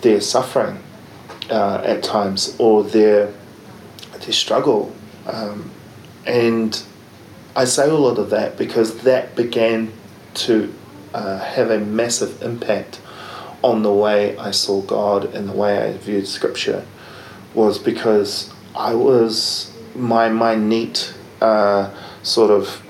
their 0.00 0.20
suffering 0.20 0.78
uh, 1.50 1.82
at 1.84 2.04
times 2.04 2.54
or 2.58 2.84
their, 2.84 3.34
their 4.12 4.32
struggle. 4.32 4.94
Um, 5.26 5.72
and 6.24 6.80
I 7.56 7.64
say 7.64 7.88
a 7.88 7.94
lot 7.94 8.18
of 8.18 8.30
that 8.30 8.56
because 8.56 8.98
that 9.02 9.34
began 9.34 9.92
to 10.34 10.72
uh, 11.12 11.38
have 11.38 11.70
a 11.70 11.80
massive 11.80 12.42
impact 12.42 13.00
on 13.62 13.82
the 13.82 13.92
way 13.92 14.36
I 14.38 14.52
saw 14.52 14.82
God 14.82 15.34
and 15.34 15.48
the 15.48 15.52
way 15.52 15.78
I 15.78 15.96
viewed 15.96 16.28
Scripture 16.28 16.86
was 17.54 17.78
because 17.78 18.52
I 18.74 18.94
was 18.94 19.72
my 19.94 20.28
my 20.28 20.54
neat 20.54 21.14
uh, 21.40 21.90
sort 22.22 22.50
of 22.50 22.82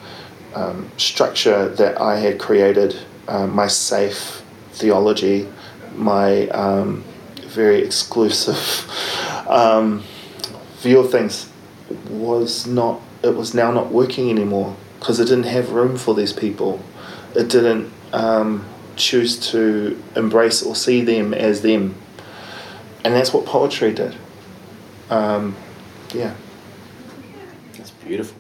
um, 0.55 0.91
structure 0.97 1.69
that 1.69 2.01
I 2.01 2.19
had 2.19 2.39
created, 2.39 2.97
uh, 3.29 3.47
my 3.47 3.67
safe 3.67 4.43
theology, 4.73 5.49
my 5.95 6.49
um, 6.49 7.05
very 7.47 7.83
exclusive 7.83 8.89
um, 9.49 10.03
view 10.79 11.01
of 11.01 11.11
things 11.11 11.51
was 12.09 12.67
not. 12.67 13.01
It 13.23 13.35
was 13.35 13.55
now 13.55 13.71
not 13.71 13.91
working 13.91 14.29
anymore 14.29 14.77
because 14.99 15.19
it 15.19 15.25
didn't 15.27 15.45
have 15.45 15.71
room 15.71 15.97
for 15.97 16.15
these 16.15 16.33
people. 16.33 16.81
It 17.35 17.49
didn't 17.49 17.91
um, 18.13 18.67
choose 18.97 19.39
to 19.51 20.01
embrace 20.15 20.63
or 20.63 20.77
see 20.77 21.01
them 21.01 21.33
as 21.35 21.63
them, 21.63 21.95
and 23.03 23.15
that's 23.15 23.33
what 23.33 23.47
poetry 23.47 23.93
did. 23.93 24.17
Um, 25.11 25.57
yeah. 26.13 26.35
That's 27.77 27.91
beautiful. 27.91 28.37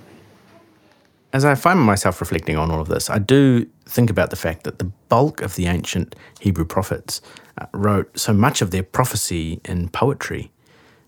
As 1.32 1.44
I 1.44 1.56
find 1.56 1.80
myself 1.80 2.20
reflecting 2.20 2.56
on 2.56 2.70
all 2.70 2.80
of 2.80 2.88
this, 2.88 3.10
I 3.10 3.18
do 3.18 3.66
think 3.86 4.08
about 4.08 4.30
the 4.30 4.36
fact 4.36 4.62
that 4.64 4.78
the 4.78 4.84
bulk 5.08 5.42
of 5.42 5.56
the 5.56 5.66
ancient 5.66 6.14
Hebrew 6.40 6.64
prophets 6.64 7.20
uh, 7.58 7.66
wrote 7.72 8.16
so 8.18 8.32
much 8.32 8.62
of 8.62 8.70
their 8.70 8.84
prophecy 8.84 9.60
in 9.64 9.88
poetry. 9.88 10.52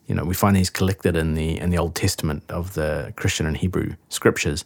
You 0.06 0.14
know, 0.14 0.24
we 0.24 0.34
find 0.34 0.56
these 0.56 0.70
collected 0.70 1.16
in 1.16 1.34
the 1.34 1.58
in 1.58 1.70
the 1.70 1.78
Old 1.78 1.94
Testament 1.94 2.42
of 2.48 2.74
the 2.74 3.12
Christian 3.16 3.46
and 3.46 3.56
Hebrew 3.56 3.94
scriptures. 4.08 4.64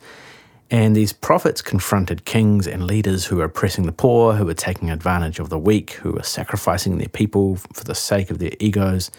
And 0.70 0.94
these 0.94 1.12
prophets 1.12 1.62
confronted 1.62 2.24
kings 2.24 2.66
and 2.66 2.86
leaders 2.86 3.26
who 3.26 3.36
were 3.36 3.44
oppressing 3.44 3.86
the 3.86 3.92
poor, 3.92 4.34
who 4.34 4.44
were 4.44 4.54
taking 4.54 4.88
advantage 4.90 5.40
of 5.40 5.48
the 5.48 5.58
weak, 5.58 5.92
who 5.94 6.12
were 6.12 6.22
sacrificing 6.22 6.98
their 6.98 7.08
people 7.08 7.56
for 7.74 7.84
the 7.84 7.94
sake 7.94 8.30
of 8.30 8.38
their 8.38 8.52
egos. 8.60 9.10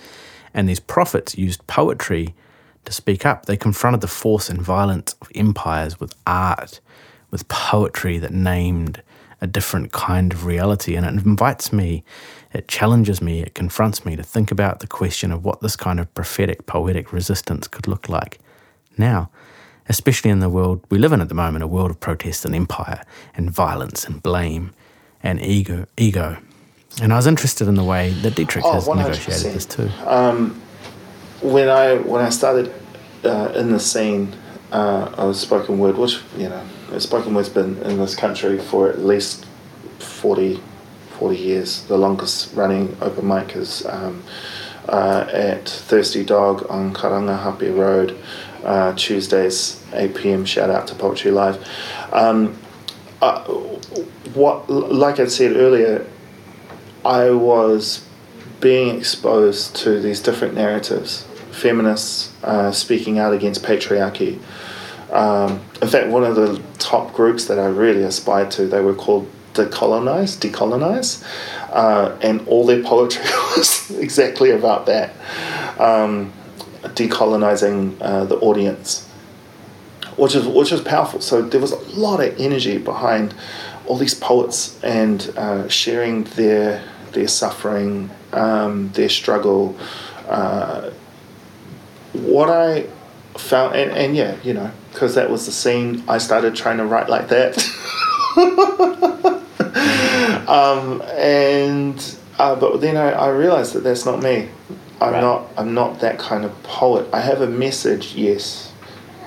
And 0.54 0.68
these 0.68 0.80
prophets 0.80 1.38
used 1.38 1.66
poetry 1.68 2.34
to 2.86 2.92
speak 2.92 3.26
up. 3.26 3.46
They 3.46 3.58
confronted 3.58 4.02
the 4.02 4.08
force 4.08 4.50
and 4.50 4.62
violence 4.62 5.16
of 5.22 5.30
empires 5.36 6.00
with 6.00 6.14
art, 6.26 6.80
with 7.30 7.48
poetry 7.48 8.18
that 8.20 8.34
named 8.34 9.02
a 9.40 9.48
different 9.48 9.92
kind 9.92 10.34
of 10.34 10.46
reality. 10.46 10.96
And 10.96 11.06
it 11.06 11.26
invites 11.26 11.74
me, 11.74 12.04
it 12.54 12.68
challenges 12.68 13.22
me, 13.22 13.42
it 13.42 13.56
confronts 13.56 14.06
me 14.06 14.16
to 14.16 14.24
think 14.24 14.52
about 14.52 14.80
the 14.80 14.88
question 14.88 15.32
of 15.32 15.44
what 15.44 15.62
this 15.62 15.76
kind 15.76 16.00
of 16.00 16.14
prophetic, 16.14 16.66
poetic 16.66 17.12
resistance 17.12 17.68
could 17.68 17.88
look 17.88 18.08
like 18.08 18.40
now, 18.98 19.30
especially 19.90 20.30
in 20.30 20.40
the 20.40 20.50
world 20.50 20.86
we 20.90 20.98
live 20.98 21.12
in 21.12 21.22
at 21.22 21.30
the 21.30 21.36
moment, 21.36 21.64
a 21.64 21.68
world 21.68 21.92
of 21.92 22.00
protest 22.00 22.46
and 22.46 22.56
empire 22.56 23.02
and 23.34 23.50
violence 23.50 24.06
and 24.06 24.22
blame 24.22 24.74
and 25.24 25.42
ego. 25.42 25.86
ego. 25.98 26.38
And 27.02 27.14
I 27.14 27.16
was 27.16 27.28
interested 27.28 27.68
in 27.68 27.76
the 27.76 27.84
way 27.84 28.12
that 28.22 28.36
Dietrich 28.36 28.66
Oh, 28.66 28.74
has 28.74 28.88
100%. 28.88 28.96
negotiated 28.98 29.54
this 29.54 29.66
too. 29.66 29.90
Um, 30.06 30.62
when 31.42 31.70
I 31.70 31.96
when 31.98 32.24
I 32.24 32.30
started 32.30 32.72
uh, 33.24 33.52
in 33.56 33.72
the 33.72 33.80
scene 33.80 34.34
uh, 34.72 35.10
of 35.18 35.36
spoken 35.36 35.80
word, 35.80 35.98
which 35.98 36.20
you 36.38 36.50
know, 36.50 36.64
spoken 37.00 37.34
word's 37.34 37.50
been 37.50 37.78
in 37.84 37.98
this 37.98 38.16
country 38.16 38.58
for 38.60 38.90
at 38.90 39.00
least 39.00 39.46
40, 40.00 40.60
40 41.18 41.38
years. 41.38 41.84
The 41.88 41.98
longest 41.98 42.54
running 42.56 42.96
open 43.02 43.28
mic 43.28 43.56
is 43.56 43.86
um, 43.88 44.24
uh, 44.88 45.26
at 45.32 45.68
Thirsty 45.68 46.24
Dog 46.24 46.66
on 46.70 46.94
Karangahape 46.94 47.76
Road, 47.76 48.18
uh, 48.64 48.94
Tuesdays, 48.96 49.82
8 49.94 50.16
p.m. 50.16 50.46
Shout 50.46 50.70
out 50.70 50.88
to 50.88 50.96
Poetry 50.96 51.32
Live. 51.32 51.58
Um, 52.12 52.56
uh, 53.22 53.44
what, 54.34 54.70
like 54.70 55.20
I 55.20 55.26
said 55.28 55.56
earlier, 55.56 56.06
I 57.04 57.32
was 57.32 58.06
being 58.60 58.98
exposed 58.98 59.76
to 59.78 60.00
these 60.00 60.22
different 60.22 60.54
narratives. 60.54 61.24
Feminists 61.52 62.32
uh, 62.44 62.72
speaking 62.72 63.20
out 63.20 63.34
against 63.34 63.64
patriarchy. 63.64 64.40
Um, 65.12 65.62
in 65.82 65.88
fact, 65.90 66.08
one 66.08 66.24
of 66.24 66.36
the 66.36 66.62
top 66.78 67.14
groups 67.14 67.46
that 67.46 67.60
I 67.60 67.66
really 67.66 68.04
aspired 68.04 68.52
to, 68.52 68.68
they 68.68 68.82
were 68.82 68.94
called 68.94 69.30
Decolonize, 69.54 70.38
Decolonize, 70.38 71.24
uh, 71.72 72.18
and 72.22 72.48
all 72.48 72.66
their 72.66 72.82
poetry 72.82 73.24
was 73.58 73.92
exactly 73.92 74.52
about 74.52 74.86
that, 74.86 75.14
um, 75.80 76.32
decolonizing 76.84 77.98
uh, 78.00 78.24
the 78.26 78.38
audience, 78.38 79.06
which 80.16 80.36
is 80.36 80.48
which 80.48 80.72
is 80.72 80.80
powerful. 80.80 81.20
So 81.20 81.42
there 81.42 81.60
was 81.60 81.74
a 81.74 82.00
lot 82.00 82.22
of 82.22 82.40
energy 82.40 82.78
behind 82.78 83.34
all 83.88 83.98
these 83.98 84.14
poets 84.14 84.82
and 84.84 85.34
uh, 85.36 85.68
sharing 85.68 86.24
their 86.24 86.82
their 87.12 87.28
suffering, 87.28 88.10
um, 88.34 88.90
their 88.94 89.10
struggle. 89.10 89.78
Uh, 90.28 90.92
what 92.14 92.50
I 92.50 92.88
found, 93.38 93.76
and, 93.76 93.92
and 93.92 94.16
yeah, 94.16 94.36
you 94.44 94.54
know, 94.54 94.72
because 94.92 95.16
that 95.16 95.30
was 95.30 95.46
the 95.46 95.52
scene, 95.52 96.04
I 96.08 96.18
started 96.18 96.56
trying 96.56 96.78
to 96.78 96.86
write 96.86 97.10
like 97.10 97.30
that. 97.30 97.58
um, 100.48 101.02
and 101.16 102.16
uh, 102.40 102.56
but 102.56 102.82
then 102.82 102.98
I, 102.98 103.12
I 103.12 103.30
realized 103.30 103.74
that 103.74 103.84
that's 103.84 104.06
not 104.06 104.22
me. 104.22 104.50
I'm 105.00 105.14
Right. 105.14 105.22
not. 105.22 105.50
I'm 105.58 105.74
not 105.74 106.00
that 106.02 106.20
kind 106.20 106.46
of 106.46 106.64
poet. 106.64 107.08
I 107.14 107.22
have 107.22 107.42
a 107.42 107.48
message, 107.48 108.14
yes, 108.16 108.72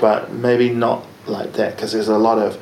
but 0.01 0.33
maybe 0.33 0.71
not 0.71 1.05
like 1.27 1.55
that 1.55 1.75
because 1.75 1.93
there's 1.93 2.09
a 2.09 2.19
lot 2.19 2.39
of 2.39 2.61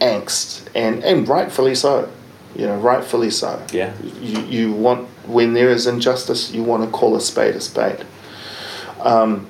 angst 0.00 0.66
and 0.74 1.02
and 1.04 1.28
rightfully 1.28 1.74
so. 1.74 2.08
You 2.56 2.66
know, 2.66 2.76
rightfully 2.76 3.30
so. 3.30 3.64
Yeah. 3.72 3.92
You 4.20 4.40
you 4.42 4.72
want 4.72 5.08
when 5.26 5.52
there 5.52 5.70
is 5.70 5.86
injustice, 5.86 6.52
you 6.52 6.62
want 6.62 6.84
to 6.84 6.90
call 6.90 7.14
a 7.16 7.20
spade 7.20 7.54
a 7.54 7.60
spade. 7.60 8.04
Um, 9.00 9.46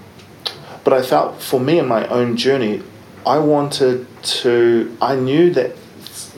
but 0.83 0.93
I 0.93 1.03
felt 1.03 1.41
for 1.41 1.61
me 1.61 1.79
in 1.79 1.87
my 1.87 2.07
own 2.09 2.37
journey, 2.37 2.83
I 3.25 3.39
wanted 3.39 4.07
to. 4.23 4.97
I 5.01 5.17
knew 5.17 5.51
that 5.51 5.77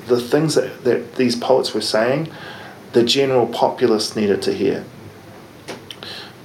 the 0.07 0.21
things 0.21 0.55
that, 0.55 0.85
that 0.85 1.17
these 1.17 1.37
poets 1.37 1.75
were 1.75 1.83
saying, 1.83 2.31
the 2.93 3.05
general 3.05 3.47
populace 3.47 4.17
needed 4.17 4.43
to 4.43 4.55
hear. 4.55 4.85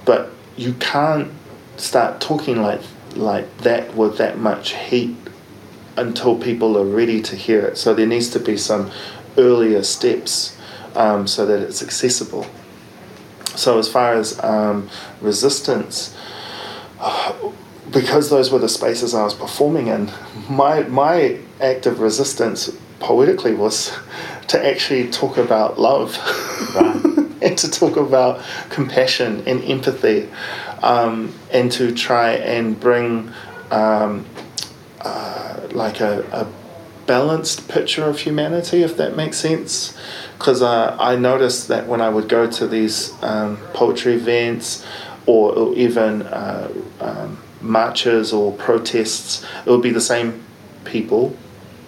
But 0.04 0.30
you 0.56 0.74
can't 0.74 1.32
start 1.76 2.20
talking 2.20 2.62
like 2.62 2.80
like 3.16 3.58
that 3.58 3.94
with 3.94 4.18
that 4.18 4.38
much 4.38 4.72
heat 4.74 5.16
until 5.96 6.36
people 6.38 6.76
are 6.76 6.84
ready 6.84 7.22
to 7.22 7.36
hear 7.36 7.60
it. 7.60 7.78
So 7.78 7.94
there 7.94 8.06
needs 8.06 8.28
to 8.30 8.40
be 8.40 8.56
some 8.56 8.90
earlier 9.38 9.82
steps 9.82 10.56
um, 10.94 11.26
so 11.26 11.46
that 11.46 11.60
it's 11.60 11.82
accessible. 11.82 12.46
So, 13.56 13.78
as 13.78 13.88
far 13.88 14.14
as 14.14 14.42
um, 14.42 14.90
resistance, 15.20 16.16
because 17.90 18.30
those 18.30 18.50
were 18.50 18.58
the 18.58 18.68
spaces 18.68 19.14
I 19.14 19.24
was 19.24 19.34
performing 19.34 19.88
in, 19.88 20.10
my, 20.48 20.82
my 20.82 21.38
act 21.60 21.86
of 21.86 22.00
resistance 22.00 22.70
poetically 22.98 23.54
was 23.54 23.92
to 24.48 24.64
actually 24.64 25.10
talk 25.10 25.36
about 25.36 25.78
love 25.78 26.16
right. 26.74 27.04
and 27.42 27.58
to 27.58 27.70
talk 27.70 27.96
about 27.96 28.42
compassion 28.70 29.42
and 29.46 29.62
empathy 29.64 30.28
um, 30.82 31.32
and 31.50 31.70
to 31.72 31.94
try 31.94 32.32
and 32.32 32.78
bring 32.78 33.30
um, 33.70 34.24
uh, 35.00 35.60
like 35.72 36.00
a, 36.00 36.22
a 36.32 36.63
balanced 37.06 37.68
picture 37.68 38.04
of 38.04 38.18
humanity, 38.20 38.82
if 38.82 38.96
that 38.96 39.16
makes 39.16 39.36
sense. 39.36 39.96
Because 40.38 40.62
uh, 40.62 40.96
I 40.98 41.16
noticed 41.16 41.68
that 41.68 41.86
when 41.86 42.00
I 42.00 42.08
would 42.08 42.28
go 42.28 42.50
to 42.50 42.66
these 42.66 43.12
um, 43.22 43.56
poetry 43.72 44.14
events 44.14 44.84
or, 45.26 45.52
or 45.52 45.74
even 45.74 46.22
uh, 46.22 46.72
um, 47.00 47.38
marches 47.60 48.32
or 48.32 48.52
protests, 48.52 49.44
it 49.64 49.70
would 49.70 49.82
be 49.82 49.90
the 49.90 50.00
same 50.00 50.42
people 50.84 51.36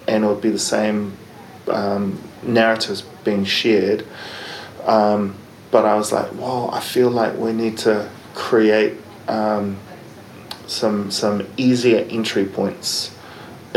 and 0.07 0.23
it 0.23 0.27
would 0.27 0.41
be 0.41 0.49
the 0.49 0.59
same 0.59 1.17
um, 1.67 2.21
narratives 2.43 3.01
being 3.23 3.45
shared. 3.45 4.05
Um, 4.85 5.35
but 5.69 5.85
I 5.85 5.95
was 5.95 6.11
like, 6.11 6.33
well, 6.35 6.69
I 6.71 6.79
feel 6.79 7.09
like 7.09 7.37
we 7.37 7.51
need 7.51 7.77
to 7.79 8.09
create 8.33 8.93
um, 9.27 9.77
some 10.65 11.11
some 11.11 11.45
easier 11.57 12.05
entry 12.09 12.45
points 12.45 13.16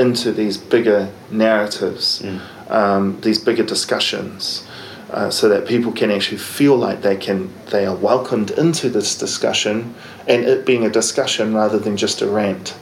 into 0.00 0.32
these 0.32 0.56
bigger 0.56 1.10
narratives, 1.30 2.22
mm. 2.22 2.40
um, 2.70 3.20
these 3.20 3.38
bigger 3.38 3.62
discussions, 3.62 4.66
uh, 5.10 5.28
so 5.28 5.48
that 5.48 5.66
people 5.66 5.92
can 5.92 6.10
actually 6.10 6.38
feel 6.38 6.76
like 6.76 7.02
they 7.02 7.16
can 7.16 7.52
they 7.70 7.84
are 7.84 7.94
welcomed 7.94 8.50
into 8.52 8.88
this 8.88 9.18
discussion, 9.18 9.94
and 10.26 10.44
it 10.44 10.64
being 10.64 10.86
a 10.86 10.90
discussion 10.90 11.54
rather 11.54 11.78
than 11.78 11.96
just 11.96 12.22
a 12.22 12.26
rant, 12.26 12.74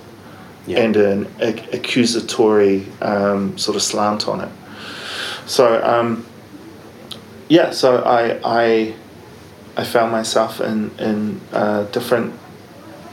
yeah. 0.66 0.78
and 0.78 0.96
an 0.96 1.26
a, 1.40 1.48
accusatory 1.72 2.86
um, 3.02 3.58
sort 3.58 3.76
of 3.76 3.82
slant 3.82 4.28
on 4.28 4.40
it. 4.40 4.52
So 5.46 5.82
um, 5.82 6.24
yeah, 7.48 7.70
so 7.70 7.96
I 8.04 8.38
I 8.44 8.94
I 9.76 9.84
found 9.84 10.12
myself 10.12 10.60
in 10.60 10.90
in 10.98 11.40
uh, 11.52 11.84
different 11.84 12.34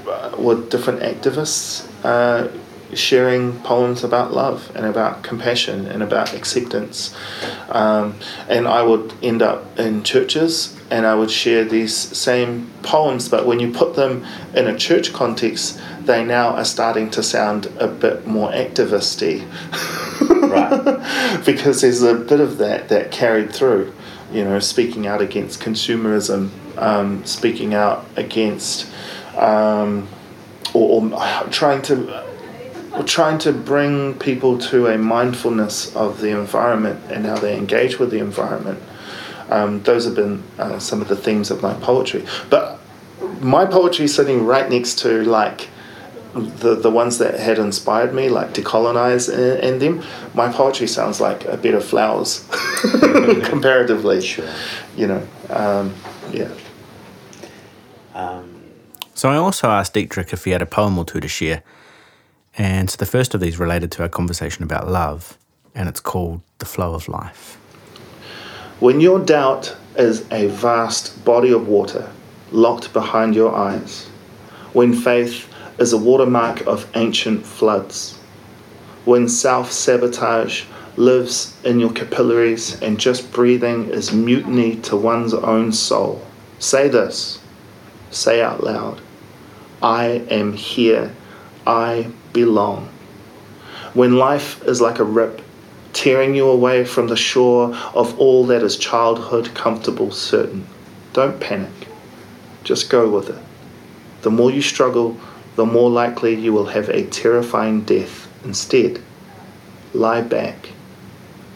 uh, 0.08 0.36
with 0.38 0.70
different 0.70 1.02
activists. 1.02 1.88
Sharing 2.95 3.60
poems 3.60 4.03
about 4.03 4.34
love 4.34 4.71
and 4.75 4.86
about 4.86 5.23
compassion 5.23 5.86
and 5.86 6.01
about 6.01 6.34
acceptance. 6.34 7.15
Um, 7.69 8.15
and 8.47 8.67
I 8.67 8.84
would 8.84 9.13
end 9.21 9.41
up 9.41 9.77
in 9.77 10.03
churches 10.03 10.75
and 10.89 11.05
I 11.05 11.15
would 11.15 11.31
share 11.31 11.65
these 11.65 11.95
same 11.95 12.71
poems, 12.84 13.27
but 13.27 13.45
when 13.45 13.60
you 13.60 13.71
put 13.71 13.95
them 13.95 14.25
in 14.53 14.67
a 14.67 14.77
church 14.77 15.13
context, 15.13 15.79
they 16.01 16.23
now 16.23 16.49
are 16.49 16.65
starting 16.65 17.10
to 17.12 17.23
sound 17.23 17.65
a 17.79 17.88
bit 17.88 18.27
more 18.27 18.51
activisty. 18.51 19.45
right. 20.21 21.45
because 21.45 21.81
there's 21.81 22.03
a 22.03 22.15
bit 22.15 22.39
of 22.39 22.60
that 22.60 22.89
that 22.89 23.12
carried 23.12 23.51
through, 23.51 23.93
you 24.31 24.43
know, 24.43 24.60
speaking 24.60 25.08
out 25.08 25.21
against 25.21 25.60
consumerism, 25.60 26.49
um, 26.77 27.25
speaking 27.25 27.73
out 27.73 28.05
against. 28.15 28.89
Um, 29.36 30.08
or, 30.75 31.01
or 31.01 31.49
trying 31.49 31.81
to 31.84 32.25
we're 32.97 33.03
trying 33.03 33.38
to 33.39 33.51
bring 33.51 34.13
people 34.19 34.58
to 34.58 34.88
a 34.88 34.97
mindfulness 34.97 35.95
of 35.95 36.21
the 36.21 36.29
environment 36.29 37.03
and 37.12 37.25
how 37.25 37.36
they 37.36 37.58
engage 37.58 37.99
with 37.99 38.12
the 38.12 38.19
environment. 38.19 38.81
Um, 39.49 39.84
those 39.84 40.05
have 40.05 40.15
been 40.15 40.43
uh, 40.58 40.79
some 40.79 41.01
of 41.01 41.08
the 41.08 41.15
themes 41.15 41.51
of 41.51 41.62
my 41.62 41.73
poetry. 41.75 42.25
But 42.49 42.79
my 43.41 43.65
poetry 43.65 44.05
is 44.05 44.15
sitting 44.15 44.45
right 44.45 44.69
next 44.69 44.99
to 44.99 45.23
like 45.23 45.69
the 46.34 46.75
the 46.75 46.91
ones 46.91 47.17
that 47.19 47.39
had 47.39 47.60
inspired 47.60 48.13
me, 48.13 48.29
like 48.29 48.53
decolonize 48.53 49.31
and, 49.31 49.60
and 49.60 49.81
them. 49.81 50.03
My 50.34 50.51
poetry 50.51 50.88
sounds 50.88 51.21
like 51.21 51.45
a 51.45 51.58
bed 51.58 51.75
of 51.75 51.86
flowers, 51.86 52.45
comparatively. 53.43 54.21
Sure. 54.21 54.49
You 54.97 55.08
know, 55.08 55.27
um, 55.49 55.93
yeah. 56.31 56.51
Um. 58.13 58.63
So 59.13 59.29
I 59.29 59.38
also 59.38 59.69
asked 59.69 59.93
Dietrich 59.93 60.34
if 60.34 60.43
he 60.43 60.51
had 60.51 60.62
a 60.62 60.65
poem 60.65 60.97
or 60.97 61.05
two 61.05 61.19
to 61.19 61.27
share. 61.27 61.63
And 62.58 62.89
so 62.89 62.98
the 62.98 63.06
first 63.06 63.34
of 63.34 63.41
these 63.41 63.60
related 63.60 63.91
to 63.94 64.04
our 64.04 64.10
conversation 64.10 64.63
about 64.63 64.88
love, 64.88 65.38
and 65.74 65.89
it's 65.89 66.00
called 66.00 66.41
The 66.60 66.65
Flow 66.65 66.94
of 66.94 67.10
Life. 67.10 67.58
When 68.80 69.02
your 69.02 69.20
doubt 69.20 69.76
is 69.98 70.26
a 70.32 70.48
vast 70.48 71.24
body 71.26 71.52
of 71.52 71.68
water 71.68 72.10
locked 72.52 72.94
behind 72.94 73.36
your 73.36 73.54
eyes, 73.54 74.06
when 74.74 74.94
faith 74.94 75.50
is 75.80 75.91
a 75.91 75.98
watermark 75.98 76.65
of 76.65 76.89
ancient 76.96 77.46
floods, 77.46 78.18
when 79.04 79.28
self 79.28 79.72
sabotage 79.72 80.63
lives 80.96 81.58
in 81.65 81.80
your 81.80 81.91
capillaries 81.91 82.82
and 82.82 83.00
just 83.00 83.32
breathing 83.34 83.89
is 83.89 84.13
mutiny 84.13 84.78
to 84.78 84.96
one's 84.96 85.34
own 85.34 85.74
soul, 85.74 86.26
say 86.60 86.88
this, 86.88 87.39
say 88.12 88.41
out 88.41 88.63
loud 88.63 89.02
I 89.82 90.26
am 90.30 90.54
here, 90.54 91.13
I 91.68 92.12
belong. 92.36 92.89
When 93.95 94.17
life 94.17 94.62
is 94.65 94.82
like 94.82 95.00
a 95.00 95.06
rip, 95.06 95.41
tearing 95.93 96.36
you 96.36 96.50
away 96.50 96.84
from 96.84 97.08
the 97.08 97.15
shore 97.15 97.74
of 97.95 98.19
all 98.19 98.45
that 98.48 98.62
is 98.62 98.76
childhood 98.78 99.56
comfortable, 99.56 100.12
certain. 100.12 100.67
Don't 101.13 101.39
panic. 101.39 101.88
Just 102.65 102.89
go 102.89 103.10
with 103.10 103.30
it. 103.30 103.41
The 104.21 104.32
more 104.32 104.52
you 104.52 104.62
struggle, 104.62 105.17
the 105.56 105.65
more 105.65 105.89
likely 105.89 106.36
you 106.36 106.52
will 106.52 106.65
have 106.65 106.89
a 106.89 107.06
terrifying 107.06 107.82
death 107.86 108.28
instead. 108.43 109.02
Lie 109.93 110.21
back. 110.21 110.69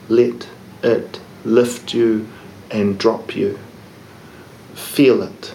Let 0.07 0.47
it 0.81 1.19
lift 1.43 1.93
you 1.93 2.25
and 2.71 2.97
drop 2.97 3.35
you. 3.35 3.59
Feel 4.75 5.23
it. 5.23 5.53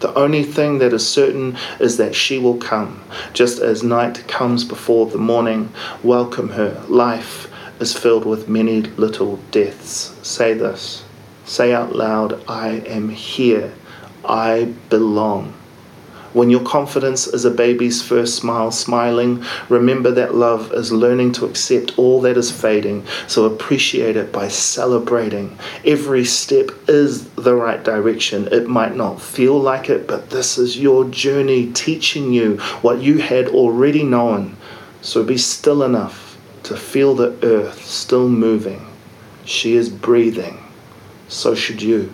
The 0.00 0.14
only 0.14 0.44
thing 0.44 0.78
that 0.78 0.94
is 0.94 1.06
certain 1.06 1.58
is 1.78 1.98
that 1.98 2.14
she 2.14 2.38
will 2.38 2.56
come, 2.56 3.02
just 3.34 3.58
as 3.58 3.82
night 3.82 4.26
comes 4.26 4.64
before 4.64 5.04
the 5.06 5.18
morning. 5.18 5.70
Welcome 6.02 6.48
her. 6.50 6.82
Life 6.88 7.52
is 7.80 7.92
filled 7.96 8.24
with 8.24 8.48
many 8.48 8.80
little 8.80 9.36
deaths. 9.50 10.16
Say 10.26 10.54
this. 10.54 11.04
Say 11.44 11.74
out 11.74 11.94
loud, 11.94 12.42
I 12.48 12.76
am 12.86 13.10
here. 13.10 13.74
I 14.24 14.72
belong. 14.88 15.52
When 16.32 16.48
your 16.48 16.62
confidence 16.62 17.26
is 17.26 17.44
a 17.44 17.50
baby's 17.50 18.02
first 18.02 18.36
smile, 18.36 18.70
smiling, 18.70 19.44
remember 19.68 20.12
that 20.12 20.34
love 20.34 20.72
is 20.72 20.92
learning 20.92 21.32
to 21.32 21.44
accept 21.44 21.98
all 21.98 22.20
that 22.20 22.36
is 22.36 22.52
fading. 22.52 23.04
So 23.26 23.46
appreciate 23.46 24.16
it 24.16 24.32
by 24.32 24.48
celebrating. 24.48 25.58
Every 25.84 26.24
step 26.24 26.70
is 26.88 27.28
the 27.30 27.54
right 27.56 27.82
direction. 27.82 28.48
It 28.52 28.68
might 28.68 28.94
not 28.94 29.20
feel 29.20 29.58
like 29.58 29.90
it, 29.90 30.06
but 30.06 30.30
this 30.30 30.56
is 30.56 30.78
your 30.78 31.04
journey 31.04 31.72
teaching 31.72 32.32
you 32.32 32.58
what 32.82 33.00
you 33.00 33.18
had 33.18 33.48
already 33.48 34.04
known. 34.04 34.56
So 35.02 35.24
be 35.24 35.36
still 35.36 35.82
enough 35.82 36.38
to 36.64 36.76
feel 36.76 37.14
the 37.14 37.36
earth 37.42 37.84
still 37.84 38.28
moving. 38.28 38.86
She 39.44 39.74
is 39.74 39.88
breathing. 39.88 40.62
So 41.26 41.54
should 41.54 41.82
you 41.82 42.12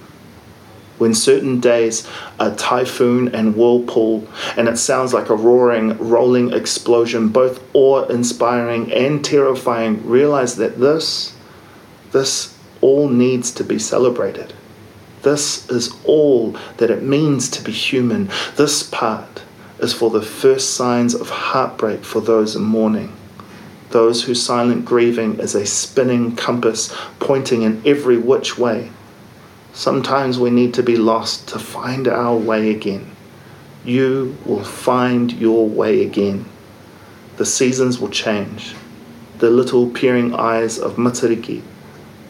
when 0.98 1.14
certain 1.14 1.60
days 1.60 2.08
a 2.38 2.54
typhoon 2.54 3.34
and 3.34 3.56
whirlpool, 3.56 4.26
and 4.56 4.68
it 4.68 4.78
sounds 4.78 5.12
like 5.12 5.28
a 5.28 5.34
roaring, 5.34 5.96
rolling 5.98 6.52
explosion, 6.52 7.28
both 7.28 7.62
awe 7.74 8.04
inspiring 8.06 8.92
and 8.92 9.24
terrifying, 9.24 10.06
realize 10.08 10.56
that 10.56 10.78
this, 10.80 11.34
this 12.12 12.56
all 12.80 13.08
needs 13.08 13.50
to 13.52 13.64
be 13.64 13.78
celebrated. 13.78 14.52
This 15.22 15.68
is 15.70 15.94
all 16.04 16.56
that 16.76 16.90
it 16.90 17.02
means 17.02 17.48
to 17.50 17.62
be 17.62 17.72
human. 17.72 18.30
This 18.56 18.82
part 18.82 19.42
is 19.80 19.92
for 19.92 20.10
the 20.10 20.22
first 20.22 20.74
signs 20.74 21.14
of 21.14 21.28
heartbreak 21.28 22.04
for 22.04 22.20
those 22.20 22.56
in 22.56 22.62
mourning. 22.62 23.12
Those 23.90 24.24
whose 24.24 24.42
silent 24.42 24.84
grieving 24.84 25.38
is 25.38 25.54
a 25.54 25.66
spinning 25.66 26.36
compass 26.36 26.94
pointing 27.18 27.62
in 27.62 27.82
every 27.84 28.18
which 28.18 28.58
way 28.58 28.90
Sometimes 29.76 30.38
we 30.38 30.48
need 30.48 30.72
to 30.72 30.82
be 30.82 30.96
lost 30.96 31.48
to 31.48 31.58
find 31.58 32.08
our 32.08 32.34
way 32.34 32.70
again. 32.70 33.14
You 33.84 34.34
will 34.46 34.64
find 34.64 35.30
your 35.34 35.68
way 35.68 36.02
again. 36.02 36.46
The 37.36 37.44
seasons 37.44 37.98
will 37.98 38.08
change. 38.08 38.74
The 39.36 39.50
little 39.50 39.90
peering 39.90 40.34
eyes 40.34 40.78
of 40.78 40.96
Matariki, 40.96 41.60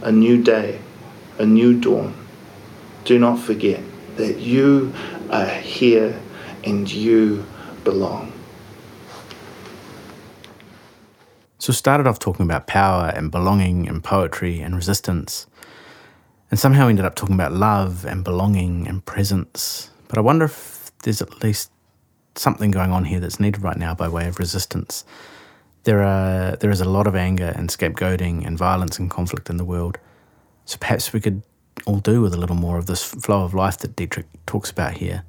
a 0.02 0.10
new 0.10 0.42
day, 0.42 0.80
a 1.38 1.46
new 1.46 1.78
dawn. 1.78 2.14
Do 3.04 3.16
not 3.16 3.38
forget 3.38 3.80
that 4.16 4.40
you 4.40 4.92
are 5.30 5.46
here 5.46 6.20
and 6.64 6.92
you 6.92 7.46
belong. 7.84 8.32
So, 11.60 11.72
started 11.72 12.08
off 12.08 12.18
talking 12.18 12.44
about 12.44 12.66
power 12.66 13.12
and 13.14 13.30
belonging 13.30 13.88
and 13.88 14.02
poetry 14.02 14.60
and 14.60 14.74
resistance. 14.74 15.46
And 16.50 16.60
somehow 16.60 16.88
ended 16.88 17.04
up 17.04 17.14
talking 17.14 17.34
about 17.34 17.52
love 17.52 18.04
and 18.04 18.22
belonging 18.22 18.86
and 18.86 19.04
presence. 19.04 19.90
But 20.08 20.18
I 20.18 20.20
wonder 20.20 20.44
if 20.44 20.92
there's 21.02 21.20
at 21.20 21.42
least 21.42 21.70
something 22.36 22.70
going 22.70 22.92
on 22.92 23.04
here 23.04 23.20
that's 23.20 23.40
needed 23.40 23.62
right 23.62 23.76
now 23.76 23.94
by 23.94 24.08
way 24.08 24.28
of 24.28 24.38
resistance. 24.38 25.04
There 25.84 26.02
are 26.02 26.56
there 26.56 26.70
is 26.70 26.80
a 26.80 26.88
lot 26.88 27.06
of 27.06 27.14
anger 27.14 27.52
and 27.56 27.68
scapegoating 27.68 28.46
and 28.46 28.58
violence 28.58 28.98
and 28.98 29.10
conflict 29.10 29.50
in 29.50 29.56
the 29.56 29.64
world. 29.64 29.98
So 30.64 30.78
perhaps 30.78 31.12
we 31.12 31.20
could 31.20 31.42
all 31.84 32.00
do 32.00 32.20
with 32.20 32.34
a 32.34 32.36
little 32.36 32.56
more 32.56 32.78
of 32.78 32.86
this 32.86 33.04
flow 33.04 33.44
of 33.44 33.54
life 33.54 33.78
that 33.78 33.96
Dietrich 33.96 34.26
talks 34.46 34.70
about 34.70 34.94
here. 34.94 35.24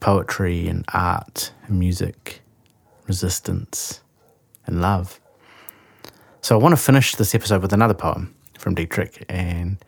Poetry 0.00 0.68
and 0.68 0.84
art 0.92 1.52
and 1.66 1.78
music, 1.78 2.40
resistance 3.06 4.00
and 4.66 4.80
love. 4.80 5.20
So 6.40 6.58
I 6.58 6.62
want 6.62 6.72
to 6.72 6.80
finish 6.80 7.14
this 7.14 7.34
episode 7.34 7.62
with 7.62 7.72
another 7.72 7.94
poem 7.94 8.34
from 8.68 8.74
Dietrich. 8.74 9.24
And 9.30 9.78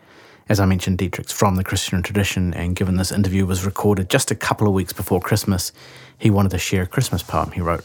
as 0.49 0.59
I 0.59 0.64
mentioned, 0.64 0.97
Dietrich's 0.97 1.33
from 1.33 1.57
the 1.57 1.64
Christian 1.64 2.03
tradition, 2.03 2.55
and 2.55 2.74
given 2.74 2.97
this 2.97 3.12
interview 3.12 3.45
was 3.45 3.66
recorded 3.66 4.09
just 4.09 4.31
a 4.31 4.35
couple 4.35 4.66
of 4.66 4.72
weeks 4.72 4.95
before 4.95 5.20
Christmas, 5.20 5.70
he 6.16 6.31
wanted 6.31 6.53
to 6.53 6.59
share 6.59 6.85
a 6.85 6.87
Christmas 6.87 7.22
poem 7.22 7.51
he 7.51 7.61
wrote, 7.61 7.85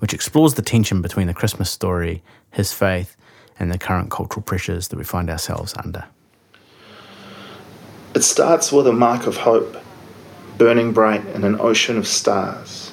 which 0.00 0.12
explores 0.12 0.54
the 0.54 0.62
tension 0.62 1.00
between 1.00 1.28
the 1.28 1.32
Christmas 1.32 1.70
story, 1.70 2.24
his 2.50 2.72
faith, 2.72 3.16
and 3.60 3.70
the 3.70 3.78
current 3.78 4.10
cultural 4.10 4.42
pressures 4.42 4.88
that 4.88 4.96
we 4.96 5.04
find 5.04 5.30
ourselves 5.30 5.74
under. 5.76 6.06
It 8.12 8.24
starts 8.24 8.72
with 8.72 8.88
a 8.88 8.92
mark 8.92 9.28
of 9.28 9.36
hope, 9.36 9.76
burning 10.58 10.92
bright 10.92 11.24
in 11.26 11.44
an 11.44 11.60
ocean 11.60 11.96
of 11.96 12.08
stars, 12.08 12.90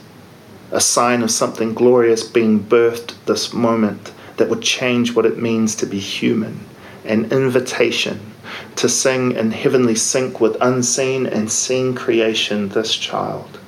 a 0.69 0.79
sign 0.79 1.23
of 1.23 1.31
something 1.31 1.73
glorious 1.73 2.21
being 2.21 2.63
birthed 2.63 3.15
this 3.25 3.53
moment 3.53 4.13
that 4.37 4.49
would 4.49 4.61
change 4.61 5.15
what 5.15 5.25
it 5.25 5.39
means 5.39 5.73
to 5.77 5.87
be 5.87 5.97
human, 5.97 6.68
an 7.09 7.31
invitation 7.31 8.33
to 8.77 8.87
sing 8.87 9.33
in 9.33 9.51
heavenly 9.51 9.95
sync 9.95 10.39
with 10.39 10.55
unseen 10.61 11.25
and 11.25 11.51
seen 11.51 11.93
creation, 11.93 12.69
this 12.69 12.95
child 12.95 13.59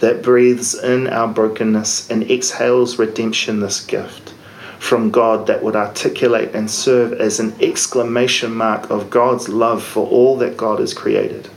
that 0.00 0.22
breathes 0.22 0.74
in 0.74 1.06
our 1.08 1.28
brokenness 1.28 2.10
and 2.10 2.30
exhales 2.30 2.98
redemption, 2.98 3.60
this 3.60 3.84
gift 3.84 4.34
from 4.78 5.10
God 5.10 5.46
that 5.46 5.62
would 5.62 5.74
articulate 5.74 6.54
and 6.54 6.70
serve 6.70 7.14
as 7.14 7.40
an 7.40 7.54
exclamation 7.60 8.54
mark 8.54 8.90
of 8.90 9.10
God's 9.10 9.48
love 9.48 9.82
for 9.82 10.06
all 10.06 10.36
that 10.36 10.56
God 10.56 10.80
has 10.80 10.92
created. 10.92 11.48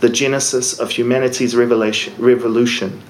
The 0.00 0.10
genesis 0.10 0.78
of 0.78 0.90
humanity's 0.90 1.56
revelation, 1.56 2.14
revolution, 2.18 3.02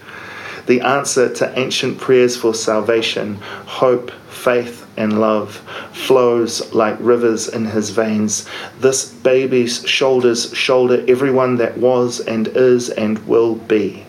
the 0.71 0.81
answer 0.83 1.29
to 1.29 1.59
ancient 1.59 1.99
prayers 1.99 2.37
for 2.37 2.55
salvation, 2.55 3.35
hope, 3.66 4.12
faith, 4.29 4.87
and 4.97 5.21
love 5.21 5.57
flows 5.93 6.73
like 6.73 6.97
rivers 7.01 7.49
in 7.49 7.64
his 7.64 7.91
veins. 7.91 8.49
This 8.79 9.12
baby's 9.12 9.85
shoulders 9.89 10.57
shoulder 10.57 11.05
everyone 11.09 11.57
that 11.57 11.77
was 11.77 12.21
and 12.21 12.47
is 12.47 12.89
and 12.89 13.18
will 13.27 13.57
be. 13.57 14.07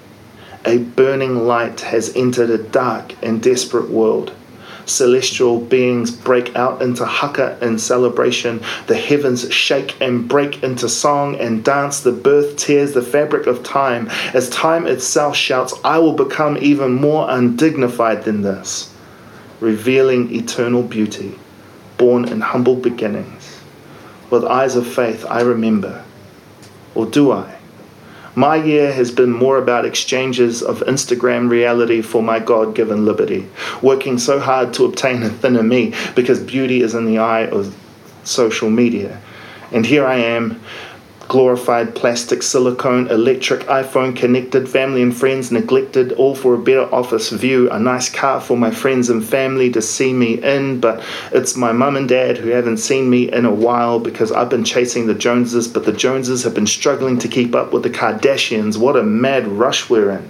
A 0.63 0.77
burning 0.77 1.47
light 1.47 1.81
has 1.81 2.15
entered 2.15 2.51
a 2.51 2.59
dark 2.59 3.15
and 3.23 3.41
desperate 3.41 3.89
world. 3.89 4.31
Celestial 4.85 5.59
beings 5.59 6.11
break 6.11 6.55
out 6.55 6.81
into 6.81 7.05
haka 7.05 7.57
in 7.61 7.79
celebration. 7.79 8.61
The 8.87 8.97
heavens 8.97 9.51
shake 9.53 9.99
and 10.01 10.27
break 10.27 10.63
into 10.63 10.89
song 10.89 11.35
and 11.35 11.63
dance. 11.63 12.01
The 12.01 12.11
birth 12.11 12.57
tears 12.57 12.93
the 12.93 13.01
fabric 13.01 13.47
of 13.47 13.63
time 13.63 14.09
as 14.33 14.49
time 14.49 14.87
itself 14.87 15.35
shouts, 15.35 15.73
I 15.83 15.99
will 15.99 16.13
become 16.13 16.57
even 16.57 16.93
more 16.93 17.29
undignified 17.29 18.23
than 18.23 18.41
this 18.41 18.91
revealing 19.61 20.33
eternal 20.33 20.81
beauty, 20.81 21.37
born 21.97 22.27
in 22.27 22.41
humble 22.41 22.75
beginnings. 22.75 23.61
With 24.31 24.43
eyes 24.43 24.75
of 24.75 24.87
faith, 24.87 25.23
I 25.29 25.41
remember. 25.41 26.03
Or 26.95 27.05
do 27.05 27.31
I? 27.31 27.60
My 28.35 28.55
year 28.55 28.93
has 28.93 29.11
been 29.11 29.31
more 29.31 29.57
about 29.57 29.85
exchanges 29.85 30.63
of 30.63 30.79
Instagram 30.81 31.49
reality 31.49 32.01
for 32.01 32.23
my 32.23 32.39
God 32.39 32.75
given 32.75 33.05
liberty, 33.05 33.49
working 33.81 34.17
so 34.17 34.39
hard 34.39 34.73
to 34.75 34.85
obtain 34.85 35.21
a 35.23 35.29
thinner 35.29 35.63
me 35.63 35.93
because 36.15 36.39
beauty 36.39 36.81
is 36.81 36.95
in 36.95 37.05
the 37.05 37.17
eye 37.17 37.47
of 37.47 37.75
social 38.23 38.69
media. 38.69 39.21
And 39.73 39.85
here 39.85 40.05
I 40.05 40.15
am, 40.15 40.61
glorified 41.31 41.95
plastic, 41.95 42.43
silicone, 42.43 43.07
electric, 43.07 43.61
iPhone 43.61 44.13
connected, 44.13 44.67
family 44.67 45.01
and 45.01 45.15
friends 45.15 45.49
neglected, 45.49 46.11
all 46.11 46.35
for 46.35 46.53
a 46.53 46.57
better 46.57 46.93
office 46.93 47.29
view, 47.29 47.71
a 47.71 47.79
nice 47.79 48.09
car 48.09 48.41
for 48.41 48.57
my 48.57 48.69
friends 48.69 49.09
and 49.09 49.23
family 49.23 49.71
to 49.71 49.81
see 49.81 50.11
me 50.11 50.33
in. 50.43 50.81
But 50.81 51.01
it's 51.31 51.55
my 51.55 51.71
mum 51.71 51.95
and 51.95 52.09
dad 52.09 52.37
who 52.37 52.49
haven't 52.49 52.79
seen 52.79 53.09
me 53.09 53.31
in 53.31 53.45
a 53.45 53.53
while 53.53 53.97
because 53.97 54.33
I've 54.33 54.49
been 54.49 54.65
chasing 54.65 55.07
the 55.07 55.13
Joneses, 55.13 55.69
but 55.69 55.85
the 55.85 55.93
Joneses 55.93 56.43
have 56.43 56.53
been 56.53 56.67
struggling 56.67 57.17
to 57.19 57.29
keep 57.29 57.55
up 57.55 57.71
with 57.71 57.83
the 57.83 57.89
Kardashians. 57.89 58.75
What 58.75 58.97
a 58.97 59.03
mad 59.03 59.47
rush 59.47 59.89
we're 59.89 60.11
in. 60.11 60.29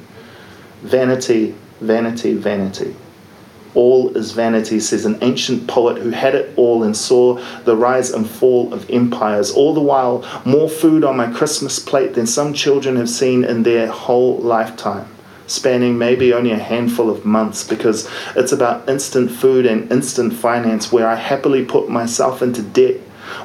Vanity, 0.83 1.55
vanity, 1.79 2.35
vanity. 2.35 2.95
All 3.74 4.15
is 4.17 4.32
vanity, 4.32 4.80
says 4.80 5.05
an 5.05 5.17
ancient 5.22 5.67
poet 5.67 5.97
who 5.97 6.09
had 6.09 6.36
it 6.36 6.53
all 6.57 6.84
and 6.84 6.95
saw 6.95 7.39
the 7.63 7.76
rise 7.76 8.11
and 8.11 8.30
fall 8.30 8.74
of 8.74 8.89
empires. 8.89 9.51
All 9.51 9.74
the 9.74 9.82
while, 9.82 10.26
more 10.45 10.69
food 10.69 11.03
on 11.03 11.17
my 11.17 11.32
Christmas 11.32 11.80
plate 11.80 12.13
than 12.15 12.28
some 12.28 12.53
children 12.53 12.97
have 12.97 13.09
seen 13.09 13.43
in 13.43 13.63
their 13.63 13.88
whole 13.88 14.38
lifetime, 14.39 15.07
spanning 15.47 15.97
maybe 15.97 16.34
only 16.34 16.51
a 16.51 16.57
handful 16.57 17.09
of 17.09 17.26
months, 17.26 17.65
because 17.65 18.09
it's 18.36 18.51
about 18.51 18.89
instant 18.89 19.32
food 19.32 19.65
and 19.65 19.91
instant 19.91 20.34
finance 20.34 20.91
where 20.91 21.07
I 21.07 21.15
happily 21.15 21.63
put 21.63 21.89
myself 21.89 22.41
into 22.41 22.61
debt 22.61 22.97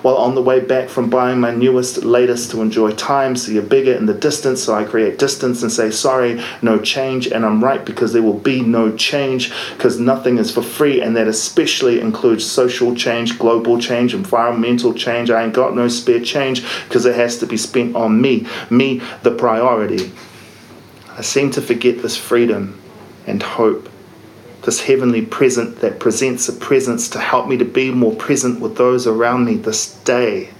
while 0.02 0.16
on 0.16 0.34
the 0.34 0.42
way 0.42 0.60
back 0.60 0.88
from 0.88 1.10
buying 1.10 1.40
my 1.40 1.50
newest, 1.50 2.04
latest 2.04 2.50
to 2.50 2.62
enjoy 2.62 2.92
time, 2.92 3.36
see 3.36 3.56
a 3.58 3.62
bigger 3.62 3.92
in 3.92 4.06
the 4.06 4.14
distance, 4.14 4.62
so 4.62 4.74
I 4.74 4.84
create 4.84 5.18
distance 5.18 5.62
and 5.62 5.70
say, 5.72 5.90
sorry, 5.90 6.42
no 6.62 6.78
change. 6.78 7.26
And 7.26 7.44
I'm 7.44 7.62
right 7.62 7.84
because 7.84 8.12
there 8.12 8.22
will 8.22 8.38
be 8.38 8.62
no 8.62 8.96
change 8.96 9.52
because 9.72 9.98
nothing 9.98 10.38
is 10.38 10.52
for 10.52 10.62
free, 10.62 11.00
and 11.00 11.16
that 11.16 11.28
especially 11.28 12.00
includes 12.00 12.44
social 12.44 12.94
change, 12.94 13.38
global 13.38 13.78
change, 13.78 14.14
environmental 14.14 14.94
change. 14.94 15.30
I 15.30 15.44
ain't 15.44 15.54
got 15.54 15.74
no 15.74 15.88
spare 15.88 16.20
change 16.20 16.62
because 16.84 17.06
it 17.06 17.14
has 17.14 17.38
to 17.38 17.46
be 17.46 17.56
spent 17.56 17.96
on 17.96 18.20
me, 18.20 18.46
me, 18.70 19.02
the 19.22 19.30
priority. 19.30 20.12
I 21.16 21.22
seem 21.22 21.50
to 21.52 21.62
forget 21.62 22.02
this 22.02 22.16
freedom 22.16 22.78
and 23.26 23.42
hope 23.42 23.88
this 24.66 24.80
heavenly 24.80 25.24
present 25.24 25.80
that 25.80 26.00
presents 26.00 26.48
a 26.48 26.52
presence 26.52 27.08
to 27.08 27.20
help 27.20 27.48
me 27.48 27.56
to 27.56 27.64
be 27.64 27.92
more 27.92 28.14
present 28.16 28.60
with 28.60 28.76
those 28.76 29.06
around 29.06 29.44
me 29.44 29.54
this 29.54 29.94
day. 30.02 30.50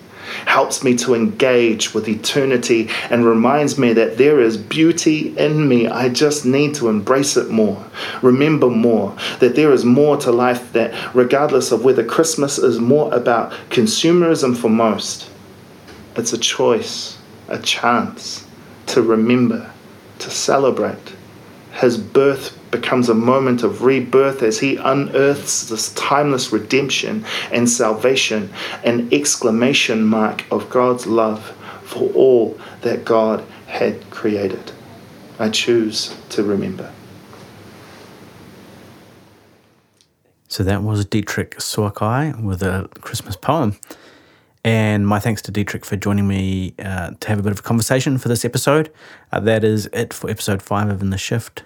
Helps 0.47 0.85
me 0.85 0.97
to 0.99 1.15
engage 1.15 1.93
with 1.93 2.09
eternity 2.09 2.89
and 3.11 3.27
reminds 3.27 3.79
me 3.79 3.93
that 3.93 4.17
there 4.17 4.41
is 4.41 4.57
beauty 4.57 5.37
in 5.37 5.69
me. 5.69 5.89
I 5.89 6.09
just 6.09 6.47
need 6.47 6.77
to 6.77 6.89
embrace 6.89 7.37
it 7.37 7.51
more. 7.51 7.85
Remember 8.23 8.71
more 8.71 9.17
that 9.41 9.57
there 9.57 9.73
is 9.73 9.85
more 9.85 10.17
to 10.19 10.31
life, 10.31 10.73
that 10.73 11.15
regardless 11.15 11.73
of 11.73 11.85
whether 11.85 12.05
Christmas 12.05 12.59
is 12.59 12.79
more 12.79 13.13
about 13.13 13.53
consumerism 13.71 14.57
for 14.57 14.69
most, 14.69 15.29
it's 16.15 16.33
a 16.33 16.39
choice, 16.39 17.19
a 17.49 17.59
chance 17.59 18.47
to 18.87 19.03
remember, 19.03 19.71
to 20.21 20.31
celebrate. 20.31 21.13
His 21.73 21.99
birth 21.99 22.57
becomes 22.81 23.09
a 23.09 23.14
moment 23.14 23.62
of 23.62 23.83
rebirth 23.83 24.43
as 24.43 24.59
he 24.59 24.77
unearths 24.77 25.68
this 25.68 25.93
timeless 25.95 26.53
redemption 26.53 27.24
and 27.51 27.68
salvation, 27.68 28.51
an 28.85 29.09
exclamation 29.12 30.05
mark 30.05 30.45
of 30.51 30.68
God's 30.68 31.07
love 31.07 31.43
for 31.83 32.11
all 32.12 32.59
that 32.83 33.05
God 33.05 33.45
had 33.66 34.11
created. 34.11 34.72
I 35.39 35.49
choose 35.51 36.16
to 36.31 36.43
remember. 36.43 36.93
So 40.49 40.62
that 40.62 40.83
was 40.83 41.05
Dietrich 41.05 41.57
Soakai 41.59 42.43
with 42.43 42.62
a 42.62 42.89
Christmas 43.01 43.37
poem. 43.37 43.77
And 44.64 45.07
my 45.07 45.20
thanks 45.20 45.43
to 45.43 45.53
Dietrich 45.53 45.85
for 45.85 45.97
joining 45.97 46.27
me 46.27 46.74
uh, 46.79 47.12
to 47.20 47.29
have 47.29 47.39
a 47.39 47.43
bit 47.43 47.53
of 47.53 47.61
a 47.61 47.62
conversation 47.62 48.18
for 48.18 48.29
this 48.29 48.45
episode. 48.45 48.91
Uh, 49.31 49.41
that 49.41 49.62
is 49.62 49.87
it 49.93 50.12
for 50.12 50.29
episode 50.29 50.62
five 50.62 50.89
of 50.89 51.01
In 51.03 51.11
the 51.11 51.18
Shift. 51.18 51.66